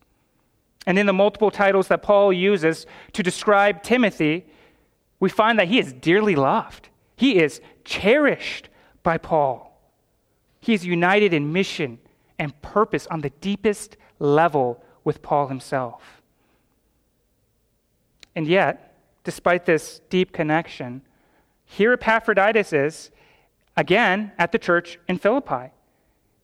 And 0.87 0.99
in 0.99 1.07
the 1.07 1.15
multiple 1.15 1.51
titles 1.51 1.89
that 1.89 2.03
Paul 2.03 2.31
uses 2.31 2.87
to 3.15 3.23
describe 3.23 3.83
Timothy, 3.83 4.45
we 5.19 5.31
find 5.31 5.59
that 5.59 5.69
he 5.69 5.79
is 5.79 5.95
dearly 5.95 6.37
loved. 6.37 6.91
He 7.17 7.39
is 7.39 7.62
cherished 7.85 8.69
by 9.03 9.17
Paul. 9.17 9.81
He 10.61 10.75
is 10.75 10.85
united 10.85 11.33
in 11.33 11.55
mission 11.55 11.99
and 12.39 12.61
purpose 12.61 13.07
on 13.07 13.23
the 13.23 13.31
deepest 13.31 13.97
level 14.19 14.85
with 15.05 15.23
Paul 15.23 15.49
himself. 15.49 16.15
And 18.37 18.46
yet, 18.46 18.94
despite 19.25 19.66
this 19.66 20.01
deep 20.09 20.33
connection, 20.33 21.03
here 21.64 21.92
Epaphroditus 21.92 22.72
is, 22.72 23.11
again, 23.77 24.31
at 24.38 24.53
the 24.53 24.59
church 24.59 25.01
in 25.09 25.18
Philippi. 25.18 25.72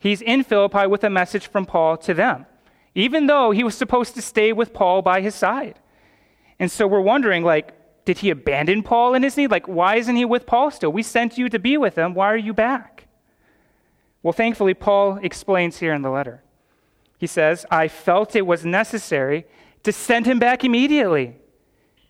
He's 0.00 0.20
in 0.20 0.42
Philippi 0.42 0.88
with 0.88 1.04
a 1.04 1.10
message 1.10 1.46
from 1.46 1.64
Paul 1.64 1.96
to 1.98 2.12
them 2.12 2.46
even 2.94 3.26
though 3.26 3.50
he 3.50 3.64
was 3.64 3.74
supposed 3.74 4.14
to 4.14 4.22
stay 4.22 4.52
with 4.52 4.72
Paul 4.72 5.02
by 5.02 5.20
his 5.20 5.34
side. 5.34 5.78
And 6.58 6.70
so 6.70 6.86
we're 6.86 7.00
wondering, 7.00 7.42
like, 7.42 7.74
did 8.04 8.18
he 8.18 8.30
abandon 8.30 8.82
Paul 8.82 9.14
in 9.14 9.22
his 9.22 9.36
need? 9.36 9.50
Like, 9.50 9.66
why 9.66 9.96
isn't 9.96 10.16
he 10.16 10.24
with 10.24 10.46
Paul 10.46 10.70
still? 10.70 10.92
We 10.92 11.02
sent 11.02 11.38
you 11.38 11.48
to 11.48 11.58
be 11.58 11.76
with 11.76 11.96
him. 11.96 12.14
Why 12.14 12.26
are 12.26 12.36
you 12.36 12.52
back? 12.52 13.06
Well, 14.22 14.32
thankfully, 14.32 14.74
Paul 14.74 15.18
explains 15.22 15.78
here 15.78 15.94
in 15.94 16.02
the 16.02 16.10
letter. 16.10 16.42
He 17.18 17.26
says, 17.26 17.64
I 17.70 17.88
felt 17.88 18.36
it 18.36 18.46
was 18.46 18.64
necessary 18.64 19.46
to 19.84 19.92
send 19.92 20.26
him 20.26 20.38
back 20.38 20.64
immediately 20.64 21.36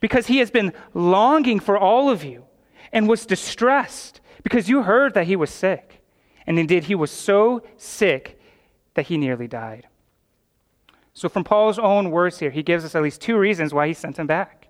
because 0.03 0.27
he 0.27 0.39
has 0.39 0.51
been 0.51 0.75
longing 0.93 1.61
for 1.61 1.79
all 1.79 2.11
of 2.11 2.25
you 2.25 2.45
and 2.93 3.09
was 3.09 3.25
distressed 3.25 4.21
because 4.43 4.69
you 4.69 4.83
heard 4.83 5.15
that 5.15 5.29
he 5.29 5.37
was 5.37 5.49
sick. 5.49 6.03
And 6.45 6.59
indeed, 6.59 6.85
he 6.85 6.95
was 6.97 7.11
so 7.11 7.63
sick 7.77 8.39
that 8.95 9.07
he 9.07 9.17
nearly 9.17 9.47
died. 9.47 9.87
So, 11.15 11.29
from 11.29 11.45
Paul's 11.45 11.79
own 11.79 12.11
words 12.11 12.41
here, 12.41 12.51
he 12.51 12.65
gives 12.65 12.85
us 12.85 12.97
at 12.97 13.03
least 13.03 13.21
two 13.21 13.39
reasons 13.39 13.73
why 13.73 13.87
he 13.87 13.95
sent 13.95 14.19
him 14.19 14.27
back. 14.27 14.67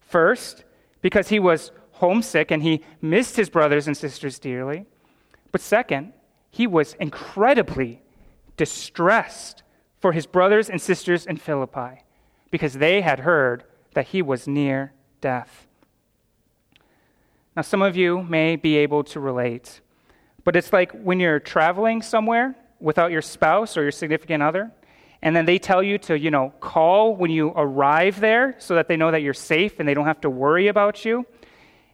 First, 0.00 0.64
because 1.02 1.28
he 1.28 1.40
was 1.40 1.72
homesick 1.92 2.52
and 2.52 2.62
he 2.62 2.84
missed 3.02 3.36
his 3.36 3.50
brothers 3.50 3.88
and 3.88 3.96
sisters 3.96 4.38
dearly. 4.38 4.86
But 5.50 5.60
second, 5.60 6.12
he 6.50 6.68
was 6.68 6.94
incredibly 6.94 8.00
distressed 8.56 9.64
for 9.98 10.12
his 10.12 10.26
brothers 10.26 10.70
and 10.70 10.80
sisters 10.80 11.26
in 11.26 11.36
Philippi 11.36 12.04
because 12.52 12.74
they 12.74 13.00
had 13.00 13.20
heard 13.20 13.64
that 13.98 14.06
he 14.06 14.22
was 14.22 14.46
near 14.46 14.92
death. 15.20 15.66
Now, 17.56 17.62
some 17.62 17.82
of 17.82 17.96
you 17.96 18.22
may 18.22 18.54
be 18.54 18.76
able 18.76 19.02
to 19.02 19.18
relate, 19.18 19.80
but 20.44 20.54
it's 20.54 20.72
like 20.72 20.92
when 20.92 21.18
you're 21.18 21.40
traveling 21.40 22.00
somewhere 22.00 22.54
without 22.78 23.10
your 23.10 23.22
spouse 23.22 23.76
or 23.76 23.82
your 23.82 23.90
significant 23.90 24.40
other, 24.40 24.70
and 25.20 25.34
then 25.34 25.46
they 25.46 25.58
tell 25.58 25.82
you 25.82 25.98
to, 25.98 26.16
you 26.16 26.30
know, 26.30 26.52
call 26.60 27.16
when 27.16 27.32
you 27.32 27.48
arrive 27.56 28.20
there 28.20 28.54
so 28.58 28.76
that 28.76 28.86
they 28.86 28.96
know 28.96 29.10
that 29.10 29.22
you're 29.22 29.34
safe 29.34 29.80
and 29.80 29.88
they 29.88 29.94
don't 29.94 30.06
have 30.06 30.20
to 30.20 30.30
worry 30.30 30.68
about 30.68 31.04
you. 31.04 31.26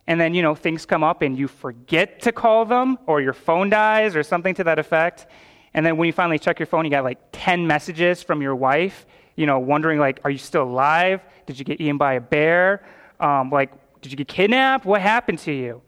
And 0.07 0.21
then, 0.21 0.35
you 0.35 0.43
know, 0.43 0.55
things 0.55 0.85
come 0.85 1.03
up 1.03 1.23
and 1.23 1.39
you 1.39 1.49
forget 1.49 2.21
to 2.25 2.33
call 2.33 2.67
them 2.67 2.99
or 3.07 3.23
your 3.23 3.33
phone 3.33 3.71
dies 3.71 4.15
or 4.15 4.23
something 4.23 4.55
to 4.57 4.65
that 4.65 4.79
effect. 4.79 5.27
And 5.73 5.87
then 5.87 5.97
when 5.97 6.05
you 6.05 6.13
finally 6.13 6.39
check 6.39 6.59
your 6.59 6.67
phone, 6.67 6.85
you 6.85 6.91
got 6.91 7.03
like 7.03 7.21
10 7.33 7.67
messages 7.67 8.23
from 8.23 8.43
your 8.43 8.55
wife, 8.55 9.07
you 9.37 9.47
know, 9.47 9.59
wondering 9.59 9.99
like, 9.99 10.21
are 10.25 10.31
you 10.31 10.39
still 10.39 10.65
alive? 10.65 11.21
Did 11.47 11.59
you 11.59 11.65
get 11.65 11.81
eaten 11.81 11.99
by 11.99 12.15
a 12.15 12.21
bear? 12.21 12.85
Um, 13.21 13.51
like, 13.51 13.73
did 14.01 14.13
you 14.13 14.17
get 14.17 14.29
kidnapped? 14.29 14.85
What 14.85 15.01
happened 15.01 15.39
to 15.41 15.53
you? 15.53 15.83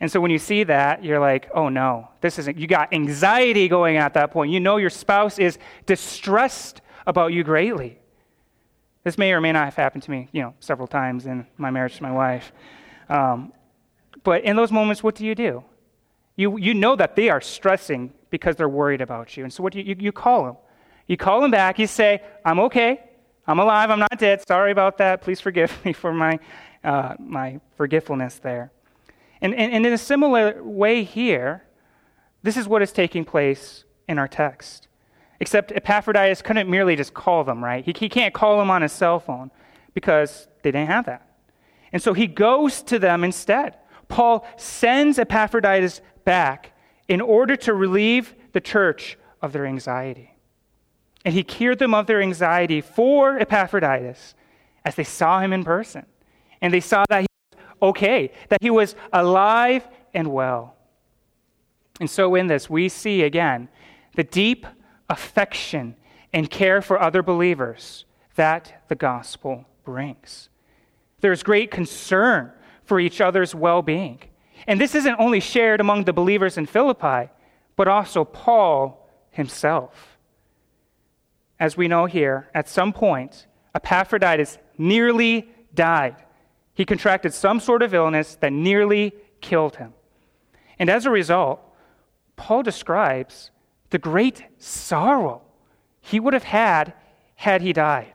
And 0.00 0.10
so 0.10 0.18
when 0.20 0.30
you 0.30 0.38
see 0.38 0.64
that, 0.64 1.04
you're 1.04 1.20
like, 1.20 1.50
oh 1.54 1.68
no, 1.68 2.08
this 2.22 2.38
isn't, 2.38 2.58
you 2.58 2.66
got 2.66 2.92
anxiety 2.92 3.68
going 3.68 3.98
at 3.98 4.14
that 4.14 4.30
point. 4.30 4.50
You 4.50 4.58
know 4.58 4.78
your 4.78 4.90
spouse 4.90 5.38
is 5.38 5.58
distressed 5.84 6.80
about 7.06 7.32
you 7.32 7.44
greatly. 7.44 7.98
This 9.04 9.18
may 9.18 9.32
or 9.32 9.40
may 9.40 9.52
not 9.52 9.66
have 9.66 9.76
happened 9.76 10.02
to 10.04 10.10
me, 10.10 10.28
you 10.32 10.42
know, 10.42 10.54
several 10.60 10.88
times 10.88 11.26
in 11.26 11.46
my 11.58 11.70
marriage 11.70 11.96
to 11.96 12.02
my 12.02 12.12
wife. 12.12 12.52
Um, 13.08 13.52
but 14.22 14.44
in 14.44 14.56
those 14.56 14.72
moments, 14.72 15.02
what 15.02 15.14
do 15.14 15.24
you 15.24 15.34
do? 15.34 15.64
You, 16.36 16.58
you 16.58 16.74
know 16.74 16.96
that 16.96 17.16
they 17.16 17.28
are 17.28 17.40
stressing 17.40 18.12
because 18.30 18.56
they're 18.56 18.68
worried 18.68 19.00
about 19.00 19.36
you. 19.36 19.44
And 19.44 19.52
so 19.52 19.62
what 19.62 19.72
do 19.72 19.80
you, 19.80 19.84
you, 19.84 19.96
you 19.98 20.12
call 20.12 20.44
them? 20.44 20.56
You 21.10 21.16
call 21.16 21.40
them 21.40 21.50
back. 21.50 21.80
You 21.80 21.88
say, 21.88 22.22
I'm 22.44 22.60
okay. 22.60 23.02
I'm 23.44 23.58
alive. 23.58 23.90
I'm 23.90 23.98
not 23.98 24.16
dead. 24.16 24.46
Sorry 24.46 24.70
about 24.70 24.98
that. 24.98 25.22
Please 25.22 25.40
forgive 25.40 25.76
me 25.84 25.92
for 25.92 26.14
my, 26.14 26.38
uh, 26.84 27.16
my 27.18 27.58
forgetfulness 27.76 28.38
there. 28.38 28.70
And, 29.40 29.52
and, 29.52 29.72
and 29.72 29.84
in 29.84 29.92
a 29.92 29.98
similar 29.98 30.62
way 30.62 31.02
here, 31.02 31.64
this 32.44 32.56
is 32.56 32.68
what 32.68 32.80
is 32.80 32.92
taking 32.92 33.24
place 33.24 33.82
in 34.06 34.20
our 34.20 34.28
text. 34.28 34.86
Except 35.40 35.72
Epaphroditus 35.72 36.42
couldn't 36.42 36.70
merely 36.70 36.94
just 36.94 37.12
call 37.12 37.42
them, 37.42 37.64
right? 37.64 37.84
He, 37.84 37.92
he 37.98 38.08
can't 38.08 38.32
call 38.32 38.60
them 38.60 38.70
on 38.70 38.82
his 38.82 38.92
cell 38.92 39.18
phone 39.18 39.50
because 39.94 40.46
they 40.62 40.70
didn't 40.70 40.90
have 40.90 41.06
that. 41.06 41.26
And 41.92 42.00
so 42.00 42.12
he 42.12 42.28
goes 42.28 42.82
to 42.82 43.00
them 43.00 43.24
instead. 43.24 43.78
Paul 44.06 44.46
sends 44.56 45.18
Epaphroditus 45.18 46.02
back 46.24 46.72
in 47.08 47.20
order 47.20 47.56
to 47.56 47.74
relieve 47.74 48.36
the 48.52 48.60
church 48.60 49.18
of 49.42 49.52
their 49.52 49.66
anxiety. 49.66 50.29
And 51.24 51.34
he 51.34 51.42
cured 51.42 51.78
them 51.78 51.94
of 51.94 52.06
their 52.06 52.22
anxiety 52.22 52.80
for 52.80 53.38
Epaphroditus 53.38 54.34
as 54.84 54.94
they 54.94 55.04
saw 55.04 55.40
him 55.40 55.52
in 55.52 55.64
person. 55.64 56.06
And 56.60 56.72
they 56.72 56.80
saw 56.80 57.04
that 57.08 57.22
he 57.22 57.26
was 57.52 57.62
okay, 57.90 58.32
that 58.48 58.62
he 58.62 58.70
was 58.70 58.94
alive 59.12 59.86
and 60.14 60.32
well. 60.32 60.76
And 62.00 62.08
so, 62.08 62.34
in 62.34 62.46
this, 62.46 62.70
we 62.70 62.88
see 62.88 63.22
again 63.22 63.68
the 64.14 64.24
deep 64.24 64.66
affection 65.08 65.96
and 66.32 66.50
care 66.50 66.80
for 66.80 67.00
other 67.00 67.22
believers 67.22 68.04
that 68.36 68.84
the 68.88 68.94
gospel 68.94 69.66
brings. 69.84 70.48
There's 71.20 71.42
great 71.42 71.70
concern 71.70 72.52
for 72.84 72.98
each 72.98 73.20
other's 73.20 73.54
well 73.54 73.82
being. 73.82 74.20
And 74.66 74.80
this 74.80 74.94
isn't 74.94 75.16
only 75.18 75.40
shared 75.40 75.80
among 75.80 76.04
the 76.04 76.12
believers 76.12 76.56
in 76.56 76.66
Philippi, 76.66 77.30
but 77.76 77.88
also 77.88 78.24
Paul 78.24 79.08
himself. 79.30 80.18
As 81.60 81.76
we 81.76 81.88
know 81.88 82.06
here, 82.06 82.48
at 82.54 82.70
some 82.70 82.90
point, 82.90 83.46
Epaphroditus 83.74 84.56
nearly 84.78 85.50
died. 85.74 86.16
He 86.72 86.86
contracted 86.86 87.34
some 87.34 87.60
sort 87.60 87.82
of 87.82 87.92
illness 87.92 88.36
that 88.36 88.52
nearly 88.52 89.12
killed 89.42 89.76
him. 89.76 89.92
And 90.78 90.88
as 90.88 91.04
a 91.04 91.10
result, 91.10 91.60
Paul 92.36 92.62
describes 92.62 93.50
the 93.90 93.98
great 93.98 94.42
sorrow 94.56 95.42
he 96.00 96.18
would 96.18 96.32
have 96.32 96.44
had 96.44 96.94
had 97.34 97.60
he 97.60 97.74
died. 97.74 98.14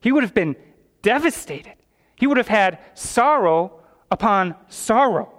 He 0.00 0.12
would 0.12 0.22
have 0.22 0.34
been 0.34 0.54
devastated. 1.00 1.76
He 2.16 2.26
would 2.26 2.36
have 2.36 2.48
had 2.48 2.78
sorrow 2.92 3.80
upon 4.10 4.54
sorrow. 4.68 5.32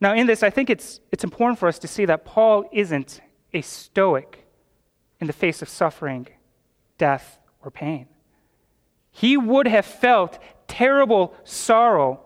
Now, 0.00 0.14
in 0.14 0.26
this, 0.26 0.42
I 0.42 0.48
think 0.48 0.70
it's, 0.70 1.00
it's 1.12 1.24
important 1.24 1.58
for 1.58 1.68
us 1.68 1.78
to 1.80 1.88
see 1.88 2.06
that 2.06 2.24
Paul 2.24 2.64
isn't 2.72 3.20
a 3.52 3.60
stoic 3.60 4.45
in 5.20 5.26
the 5.26 5.32
face 5.32 5.62
of 5.62 5.68
suffering, 5.68 6.26
death, 6.98 7.38
or 7.62 7.70
pain. 7.70 8.06
He 9.10 9.36
would 9.36 9.66
have 9.66 9.86
felt 9.86 10.38
terrible 10.68 11.34
sorrow 11.44 12.20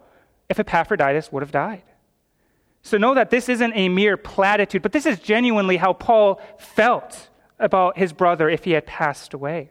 if 0.49 0.59
Epaphroditus 0.59 1.31
would 1.31 1.43
have 1.43 1.53
died. 1.53 1.83
So 2.83 2.97
know 2.97 3.15
that 3.15 3.31
this 3.31 3.49
isn't 3.49 3.73
a 3.75 3.89
mere 3.89 4.17
platitude, 4.17 4.83
but 4.83 4.93
this 4.93 5.07
is 5.07 5.21
genuinely 5.21 5.77
how 5.77 5.93
Paul 5.93 6.41
felt 6.59 7.29
about 7.59 7.99
his 7.99 8.13
brother 8.13 8.49
if 8.49 8.65
he 8.65 8.73
had 8.73 8.87
passed 8.87 9.35
away. 9.35 9.71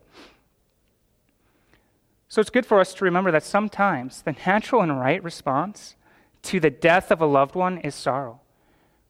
So 2.27 2.39
it's 2.39 2.51
good 2.51 2.65
for 2.65 2.79
us 2.79 2.93
to 2.93 3.05
remember 3.05 3.31
that 3.31 3.43
sometimes 3.43 4.21
the 4.21 4.35
natural 4.45 4.83
and 4.83 4.99
right 4.99 5.21
response 5.23 5.95
to 6.43 6.59
the 6.59 6.69
death 6.69 7.11
of 7.11 7.21
a 7.21 7.25
loved 7.25 7.55
one 7.55 7.79
is 7.79 7.95
sorrow. 7.95 8.41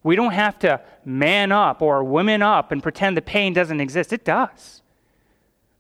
We 0.04 0.16
don't 0.16 0.34
have 0.34 0.58
to 0.60 0.82
man 1.04 1.52
up 1.52 1.82
or 1.82 2.04
women 2.04 2.42
up 2.42 2.72
and 2.72 2.82
pretend 2.82 3.18
the 3.18 3.22
pain 3.22 3.54
doesn't 3.54 3.82
exist. 3.82 4.14
It 4.14 4.24
does. 4.24 4.82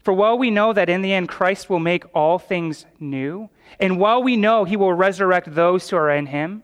For 0.03 0.13
while 0.13 0.37
we 0.37 0.49
know 0.49 0.73
that 0.73 0.89
in 0.89 1.01
the 1.01 1.13
end 1.13 1.29
Christ 1.29 1.69
will 1.69 1.79
make 1.79 2.03
all 2.15 2.39
things 2.39 2.85
new, 2.99 3.49
and 3.79 3.99
while 3.99 4.23
we 4.23 4.35
know 4.35 4.63
he 4.63 4.77
will 4.77 4.93
resurrect 4.93 5.53
those 5.53 5.89
who 5.89 5.97
are 5.97 6.09
in 6.09 6.27
him, 6.27 6.63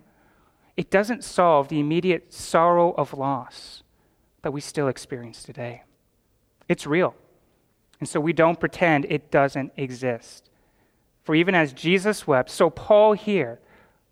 it 0.75 0.89
doesn't 0.89 1.23
solve 1.23 1.67
the 1.67 1.79
immediate 1.79 2.33
sorrow 2.33 2.93
of 2.93 3.13
loss 3.13 3.83
that 4.41 4.51
we 4.51 4.61
still 4.61 4.87
experience 4.87 5.43
today. 5.43 5.83
It's 6.67 6.85
real. 6.85 7.15
And 7.99 8.09
so 8.09 8.19
we 8.19 8.33
don't 8.33 8.59
pretend 8.59 9.05
it 9.05 9.31
doesn't 9.31 9.71
exist. 9.77 10.49
For 11.23 11.33
even 11.35 11.55
as 11.55 11.73
Jesus 11.73 12.27
wept, 12.27 12.49
so 12.49 12.69
Paul 12.69 13.13
here 13.13 13.59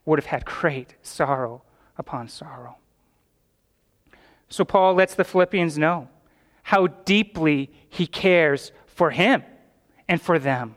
would 0.05 0.19
have 0.19 0.27
had 0.27 0.45
great 0.45 0.95
sorrow 1.01 1.63
upon 1.97 2.27
sorrow. 2.27 2.77
So 4.53 4.63
Paul 4.63 4.93
lets 4.93 5.15
the 5.15 5.23
Philippians 5.23 5.79
know 5.79 6.09
how 6.61 6.85
deeply 6.85 7.71
he 7.89 8.05
cares 8.05 8.71
for 8.85 9.09
him 9.09 9.41
and 10.07 10.21
for 10.21 10.37
them. 10.37 10.75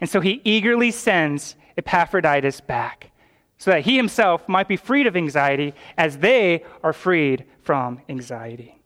And 0.00 0.08
so 0.08 0.22
he 0.22 0.40
eagerly 0.42 0.90
sends 0.90 1.54
Epaphroditus 1.76 2.62
back 2.62 3.10
so 3.58 3.72
that 3.72 3.82
he 3.82 3.98
himself 3.98 4.48
might 4.48 4.68
be 4.68 4.76
freed 4.78 5.06
of 5.06 5.18
anxiety 5.18 5.74
as 5.98 6.16
they 6.16 6.64
are 6.82 6.94
freed 6.94 7.44
from 7.60 8.00
anxiety. 8.08 8.80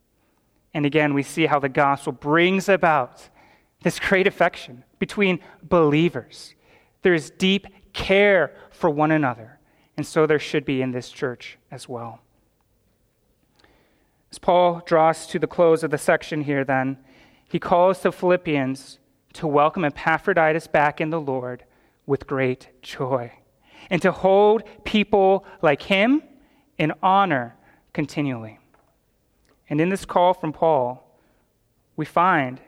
And 0.75 0.85
again, 0.85 1.15
we 1.15 1.23
see 1.23 1.47
how 1.47 1.61
the 1.61 1.69
gospel 1.69 2.13
brings 2.13 2.69
about 2.69 3.29
this 3.85 4.01
great 4.01 4.27
affection 4.27 4.83
between 4.99 5.39
believers. 5.63 6.57
There 7.03 7.15
is 7.15 7.31
deep 7.31 7.69
care 7.93 8.53
for 8.73 8.91
one 8.91 9.13
another, 9.13 9.61
and 9.97 10.05
so 10.05 10.27
there 10.27 10.41
should 10.41 10.65
be 10.65 10.83
in 10.83 10.91
this 10.91 11.11
church 11.11 11.57
as 11.71 11.89
well. 11.89 12.24
As 14.35 14.39
Paul 14.41 14.83
draws 14.85 15.29
to 15.29 15.39
the 15.39 15.47
close 15.47 15.85
of 15.85 15.93
the 15.93 15.97
section 15.97 16.41
here, 16.41 16.65
then, 16.65 16.99
he 17.47 17.61
calls 17.61 18.03
the 18.03 18.11
Philippians 18.11 18.99
to 19.35 19.47
welcome 19.47 19.85
Epaphroditus 19.85 20.67
back 20.67 21.01
in 21.01 21.11
the 21.11 21.21
Lord 21.21 21.63
with 22.05 22.27
great 22.27 22.71
joy 22.83 23.31
and 23.91 24.03
to 24.03 24.11
hold 24.11 24.65
people 24.83 25.47
like 25.63 25.83
him 25.83 26.21
in 26.79 26.93
honor 27.01 27.55
continually. 27.93 28.59
And 29.71 29.81
in 29.81 29.89
this 29.89 30.05
call 30.05 30.35
from 30.35 30.53
Paul, 30.53 31.17
we 31.95 32.05
find 32.05 32.61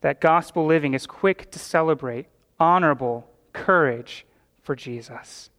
that 0.00 0.20
gospel 0.20 0.66
living 0.66 0.92
is 0.92 1.06
quick 1.06 1.52
to 1.52 1.58
celebrate 1.60 2.26
honorable 2.58 3.28
courage 3.52 4.26
for 4.60 4.74
Jesus. 4.74 5.50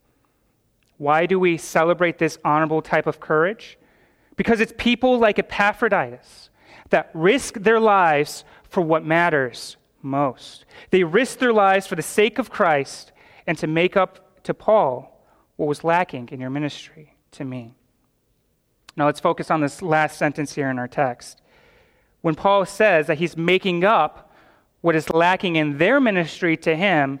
Why 0.98 1.24
do 1.24 1.38
we 1.38 1.56
celebrate 1.56 2.18
this 2.18 2.36
honorable 2.44 2.82
type 2.82 3.06
of 3.06 3.18
courage? 3.18 3.78
Because 4.36 4.60
it's 4.60 4.72
people 4.76 5.18
like 5.18 5.38
Epaphroditus 5.38 6.50
that 6.90 7.10
risk 7.14 7.54
their 7.54 7.80
lives 7.80 8.44
for 8.68 8.80
what 8.80 9.04
matters 9.04 9.76
most. 10.02 10.64
They 10.90 11.04
risk 11.04 11.38
their 11.38 11.52
lives 11.52 11.86
for 11.86 11.96
the 11.96 12.02
sake 12.02 12.38
of 12.38 12.50
Christ 12.50 13.12
and 13.46 13.56
to 13.58 13.66
make 13.66 13.96
up 13.96 14.42
to 14.44 14.54
Paul 14.54 15.10
what 15.56 15.66
was 15.66 15.84
lacking 15.84 16.28
in 16.32 16.40
your 16.40 16.50
ministry 16.50 17.14
to 17.32 17.44
me. 17.44 17.74
Now 18.96 19.06
let's 19.06 19.20
focus 19.20 19.50
on 19.50 19.60
this 19.60 19.82
last 19.82 20.18
sentence 20.18 20.54
here 20.54 20.70
in 20.70 20.78
our 20.78 20.88
text. 20.88 21.40
When 22.20 22.34
Paul 22.34 22.64
says 22.64 23.06
that 23.06 23.18
he's 23.18 23.36
making 23.36 23.84
up 23.84 24.32
what 24.80 24.96
is 24.96 25.10
lacking 25.10 25.56
in 25.56 25.78
their 25.78 26.00
ministry 26.00 26.56
to 26.58 26.76
him, 26.76 27.20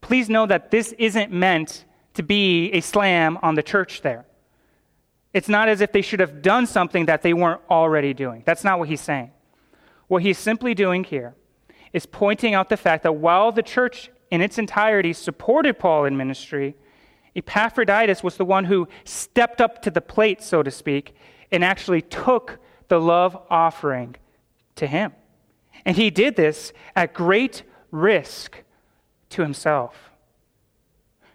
please 0.00 0.28
know 0.28 0.46
that 0.46 0.70
this 0.70 0.92
isn't 0.98 1.32
meant 1.32 1.84
to 2.14 2.22
be 2.22 2.70
a 2.72 2.80
slam 2.80 3.38
on 3.42 3.54
the 3.54 3.62
church 3.62 4.02
there. 4.02 4.24
It's 5.32 5.48
not 5.48 5.68
as 5.68 5.80
if 5.80 5.92
they 5.92 6.02
should 6.02 6.20
have 6.20 6.42
done 6.42 6.66
something 6.66 7.06
that 7.06 7.22
they 7.22 7.32
weren't 7.32 7.60
already 7.70 8.14
doing. 8.14 8.42
That's 8.44 8.64
not 8.64 8.78
what 8.78 8.88
he's 8.88 9.00
saying. 9.00 9.30
What 10.08 10.22
he's 10.22 10.38
simply 10.38 10.74
doing 10.74 11.04
here 11.04 11.34
is 11.92 12.06
pointing 12.06 12.54
out 12.54 12.68
the 12.68 12.76
fact 12.76 13.04
that 13.04 13.12
while 13.12 13.52
the 13.52 13.62
church 13.62 14.10
in 14.30 14.40
its 14.40 14.58
entirety 14.58 15.12
supported 15.12 15.78
Paul 15.78 16.04
in 16.04 16.16
ministry, 16.16 16.74
Epaphroditus 17.36 18.22
was 18.22 18.36
the 18.36 18.44
one 18.44 18.64
who 18.64 18.88
stepped 19.04 19.60
up 19.60 19.82
to 19.82 19.90
the 19.90 20.00
plate, 20.00 20.42
so 20.42 20.62
to 20.62 20.70
speak, 20.70 21.14
and 21.52 21.64
actually 21.64 22.02
took 22.02 22.58
the 22.88 23.00
love 23.00 23.40
offering 23.48 24.16
to 24.76 24.86
him. 24.86 25.12
And 25.84 25.96
he 25.96 26.10
did 26.10 26.36
this 26.36 26.72
at 26.96 27.14
great 27.14 27.62
risk 27.90 28.62
to 29.30 29.42
himself. 29.42 30.10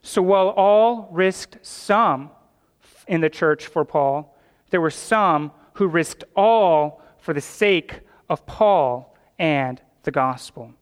So 0.01 0.21
while 0.21 0.49
all 0.49 1.09
risked 1.11 1.57
some 1.65 2.29
in 3.07 3.21
the 3.21 3.29
church 3.29 3.67
for 3.67 3.85
Paul, 3.85 4.35
there 4.69 4.81
were 4.81 4.91
some 4.91 5.51
who 5.73 5.87
risked 5.87 6.23
all 6.35 7.01
for 7.17 7.33
the 7.33 7.41
sake 7.41 8.01
of 8.29 8.45
Paul 8.45 9.15
and 9.37 9.81
the 10.03 10.11
gospel. 10.11 10.73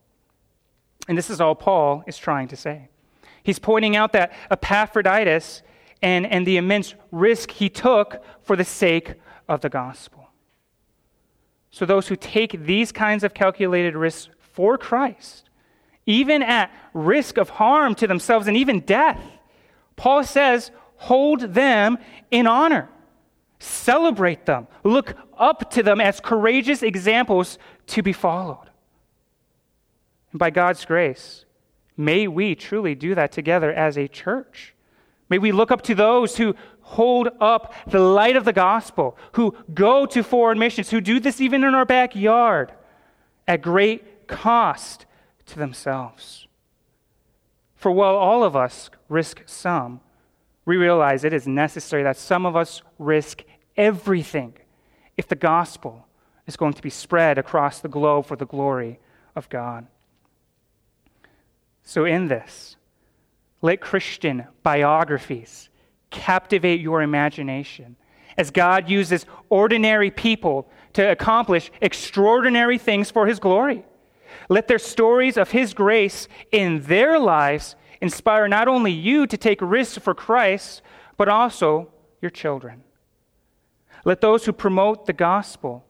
And 1.08 1.18
this 1.18 1.30
is 1.30 1.40
all 1.40 1.54
Paul 1.54 2.02
is 2.06 2.16
trying 2.16 2.48
to 2.48 2.56
say. 2.56 2.88
He's 3.42 3.58
pointing 3.58 3.94
out 3.94 4.12
that 4.12 4.32
Epaphroditus 4.50 5.62
and, 6.00 6.26
and 6.26 6.46
the 6.46 6.56
immense 6.56 6.94
risk 7.10 7.50
he 7.50 7.68
took 7.68 8.22
for 8.42 8.56
the 8.56 8.64
sake 8.64 9.14
of 9.48 9.60
the 9.60 9.68
gospel. 9.68 10.28
So, 11.70 11.84
those 11.84 12.08
who 12.08 12.16
take 12.16 12.64
these 12.64 12.92
kinds 12.92 13.24
of 13.24 13.34
calculated 13.34 13.96
risks 13.96 14.30
for 14.38 14.78
Christ, 14.78 15.50
even 16.06 16.42
at 16.42 16.70
risk 16.92 17.36
of 17.36 17.50
harm 17.50 17.94
to 17.96 18.06
themselves 18.06 18.46
and 18.46 18.56
even 18.56 18.80
death, 18.80 19.20
Paul 19.96 20.24
says, 20.24 20.70
hold 21.04 21.40
them 21.40 21.98
in 22.30 22.46
honor. 22.46 22.88
Celebrate 23.58 24.46
them. 24.46 24.66
Look 24.82 25.16
up 25.38 25.70
to 25.72 25.82
them 25.82 26.00
as 26.00 26.20
courageous 26.20 26.82
examples 26.82 27.58
to 27.88 28.02
be 28.02 28.12
followed. 28.12 28.70
And 30.32 30.38
by 30.38 30.50
God's 30.50 30.84
grace, 30.84 31.44
may 31.96 32.26
we 32.26 32.54
truly 32.54 32.94
do 32.94 33.14
that 33.14 33.32
together 33.32 33.72
as 33.72 33.96
a 33.96 34.08
church. 34.08 34.74
May 35.28 35.38
we 35.38 35.52
look 35.52 35.70
up 35.70 35.82
to 35.82 35.94
those 35.94 36.36
who 36.36 36.54
hold 36.80 37.28
up 37.40 37.74
the 37.86 38.00
light 38.00 38.36
of 38.36 38.44
the 38.44 38.52
gospel, 38.52 39.16
who 39.32 39.56
go 39.72 40.06
to 40.06 40.22
foreign 40.22 40.58
missions, 40.58 40.90
who 40.90 41.00
do 41.00 41.18
this 41.18 41.40
even 41.40 41.64
in 41.64 41.74
our 41.74 41.86
backyard 41.86 42.72
at 43.48 43.62
great 43.62 44.26
cost 44.26 45.06
to 45.46 45.58
themselves. 45.58 46.46
For 47.76 47.90
while 47.90 48.16
all 48.16 48.42
of 48.42 48.56
us 48.56 48.90
risk 49.08 49.42
some, 49.46 50.00
we 50.64 50.76
realize 50.76 51.24
it 51.24 51.32
is 51.32 51.46
necessary 51.46 52.02
that 52.02 52.16
some 52.16 52.46
of 52.46 52.56
us 52.56 52.82
risk 52.98 53.42
everything 53.76 54.54
if 55.16 55.28
the 55.28 55.36
gospel 55.36 56.06
is 56.46 56.56
going 56.56 56.72
to 56.72 56.82
be 56.82 56.90
spread 56.90 57.38
across 57.38 57.80
the 57.80 57.88
globe 57.88 58.26
for 58.26 58.36
the 58.36 58.46
glory 58.46 58.98
of 59.34 59.48
God. 59.48 59.86
So, 61.82 62.04
in 62.04 62.28
this, 62.28 62.76
let 63.60 63.80
Christian 63.80 64.46
biographies 64.62 65.68
captivate 66.10 66.80
your 66.80 67.02
imagination 67.02 67.96
as 68.36 68.50
God 68.50 68.88
uses 68.88 69.26
ordinary 69.48 70.10
people 70.10 70.68
to 70.94 71.10
accomplish 71.10 71.70
extraordinary 71.80 72.78
things 72.78 73.10
for 73.10 73.26
His 73.26 73.38
glory. 73.38 73.84
Let 74.48 74.68
their 74.68 74.78
stories 74.78 75.36
of 75.36 75.50
His 75.50 75.74
grace 75.74 76.28
in 76.50 76.82
their 76.82 77.18
lives 77.18 77.76
inspire 78.00 78.48
not 78.48 78.68
only 78.68 78.92
you 78.92 79.26
to 79.26 79.36
take 79.36 79.60
risks 79.60 79.98
for 79.98 80.14
Christ, 80.14 80.82
but 81.16 81.28
also 81.28 81.88
your 82.20 82.30
children. 82.30 82.82
Let 84.04 84.20
those 84.20 84.44
who 84.44 84.52
promote 84.52 85.06
the 85.06 85.12
gospel 85.12 85.84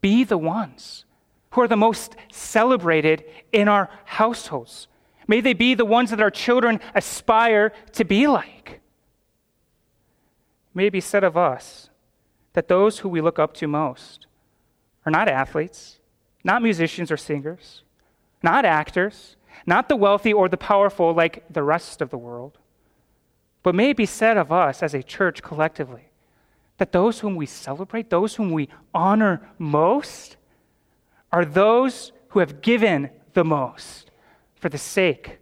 be 0.00 0.24
the 0.24 0.38
ones 0.38 1.04
who 1.50 1.62
are 1.62 1.68
the 1.68 1.76
most 1.76 2.14
celebrated 2.30 3.24
in 3.52 3.68
our 3.68 3.88
households. 4.04 4.86
May 5.26 5.40
they 5.40 5.54
be 5.54 5.74
the 5.74 5.84
ones 5.84 6.10
that 6.10 6.20
our 6.20 6.30
children 6.30 6.80
aspire 6.94 7.72
to 7.92 8.04
be 8.04 8.26
like. 8.26 8.80
May 10.74 10.86
it 10.86 10.92
be 10.92 11.00
said 11.00 11.24
of 11.24 11.36
us 11.36 11.90
that 12.52 12.68
those 12.68 13.00
who 13.00 13.08
we 13.08 13.20
look 13.20 13.38
up 13.38 13.54
to 13.54 13.66
most 13.66 14.26
are 15.04 15.12
not 15.12 15.28
athletes, 15.28 15.98
not 16.44 16.62
musicians 16.62 17.10
or 17.10 17.16
singers, 17.16 17.82
not 18.42 18.64
actors, 18.64 19.36
not 19.66 19.88
the 19.88 19.96
wealthy 19.96 20.32
or 20.32 20.48
the 20.48 20.56
powerful 20.56 21.12
like 21.12 21.44
the 21.50 21.62
rest 21.62 22.00
of 22.00 22.10
the 22.10 22.18
world. 22.18 22.58
But 23.62 23.74
may 23.74 23.90
it 23.90 23.96
be 23.96 24.06
said 24.06 24.36
of 24.36 24.52
us 24.52 24.82
as 24.82 24.94
a 24.94 25.02
church 25.02 25.42
collectively 25.42 26.08
that 26.78 26.92
those 26.92 27.20
whom 27.20 27.34
we 27.34 27.46
celebrate, 27.46 28.08
those 28.08 28.36
whom 28.36 28.52
we 28.52 28.68
honor 28.94 29.40
most, 29.58 30.36
are 31.32 31.44
those 31.44 32.12
who 32.28 32.38
have 32.38 32.62
given 32.62 33.10
the 33.34 33.44
most 33.44 34.10
for 34.54 34.68
the 34.68 34.78
sake 34.78 35.38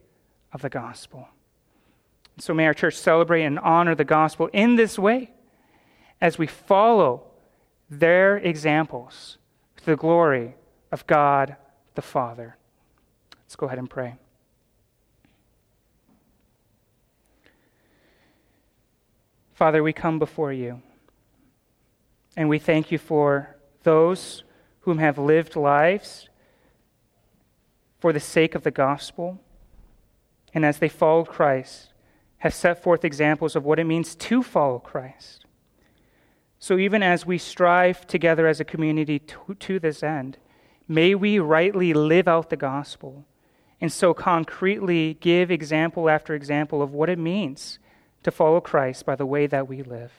of 0.52 0.62
the 0.62 0.68
gospel. 0.68 1.28
So 2.38 2.52
may 2.52 2.66
our 2.66 2.74
church 2.74 2.94
celebrate 2.94 3.44
and 3.44 3.58
honor 3.58 3.94
the 3.94 4.04
gospel 4.04 4.48
in 4.52 4.76
this 4.76 4.98
way 4.98 5.32
as 6.20 6.38
we 6.38 6.46
follow 6.46 7.24
their 7.88 8.38
examples 8.38 9.38
to 9.76 9.86
the 9.86 9.96
glory 9.96 10.54
of 10.90 11.06
God 11.06 11.56
the 11.94 12.02
Father. 12.02 12.56
Let's 13.46 13.54
go 13.54 13.66
ahead 13.66 13.78
and 13.78 13.88
pray. 13.88 14.16
Father, 19.54 19.84
we 19.84 19.92
come 19.92 20.18
before 20.18 20.52
you 20.52 20.82
and 22.36 22.48
we 22.48 22.58
thank 22.58 22.90
you 22.90 22.98
for 22.98 23.56
those 23.84 24.42
whom 24.80 24.98
have 24.98 25.16
lived 25.16 25.54
lives 25.54 26.28
for 28.00 28.12
the 28.12 28.20
sake 28.20 28.54
of 28.54 28.64
the 28.64 28.70
gospel, 28.70 29.40
and 30.52 30.64
as 30.64 30.78
they 30.78 30.88
followed 30.88 31.28
Christ, 31.28 31.92
have 32.38 32.52
set 32.52 32.82
forth 32.82 33.04
examples 33.04 33.56
of 33.56 33.64
what 33.64 33.78
it 33.78 33.84
means 33.84 34.14
to 34.16 34.42
follow 34.42 34.78
Christ. 34.78 35.46
So, 36.58 36.78
even 36.78 37.02
as 37.02 37.24
we 37.24 37.38
strive 37.38 38.06
together 38.06 38.46
as 38.46 38.60
a 38.60 38.64
community 38.64 39.18
to, 39.20 39.56
to 39.58 39.78
this 39.78 40.02
end, 40.02 40.36
may 40.88 41.14
we 41.14 41.38
rightly 41.38 41.94
live 41.94 42.28
out 42.28 42.50
the 42.50 42.56
gospel 42.56 43.24
and 43.80 43.92
so 43.92 44.14
concretely 44.14 45.14
give 45.20 45.50
example 45.50 46.08
after 46.08 46.34
example 46.34 46.82
of 46.82 46.92
what 46.92 47.08
it 47.08 47.18
means 47.18 47.78
to 48.22 48.30
follow 48.30 48.60
Christ 48.60 49.04
by 49.04 49.14
the 49.14 49.26
way 49.26 49.46
that 49.46 49.68
we 49.68 49.82
live. 49.82 50.12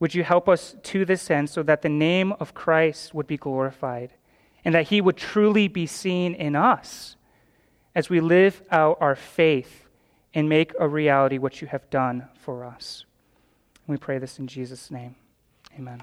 Would 0.00 0.14
you 0.14 0.22
help 0.22 0.48
us 0.48 0.76
to 0.84 1.04
this 1.04 1.30
end 1.30 1.50
so 1.50 1.62
that 1.64 1.82
the 1.82 1.88
name 1.88 2.32
of 2.34 2.54
Christ 2.54 3.14
would 3.14 3.26
be 3.26 3.36
glorified 3.36 4.12
and 4.64 4.74
that 4.74 4.88
he 4.88 5.00
would 5.00 5.16
truly 5.16 5.66
be 5.66 5.86
seen 5.86 6.34
in 6.34 6.54
us 6.54 7.16
as 7.94 8.08
we 8.08 8.20
live 8.20 8.62
out 8.70 8.98
our 9.00 9.16
faith 9.16 9.88
and 10.32 10.48
make 10.48 10.72
a 10.78 10.88
reality 10.88 11.38
what 11.38 11.60
you 11.60 11.68
have 11.68 11.88
done 11.90 12.28
for 12.34 12.64
us? 12.64 13.04
we 13.88 13.96
pray 13.96 14.18
this 14.18 14.38
in 14.38 14.46
Jesus' 14.46 14.90
name. 14.90 15.16
Amen. 15.74 16.02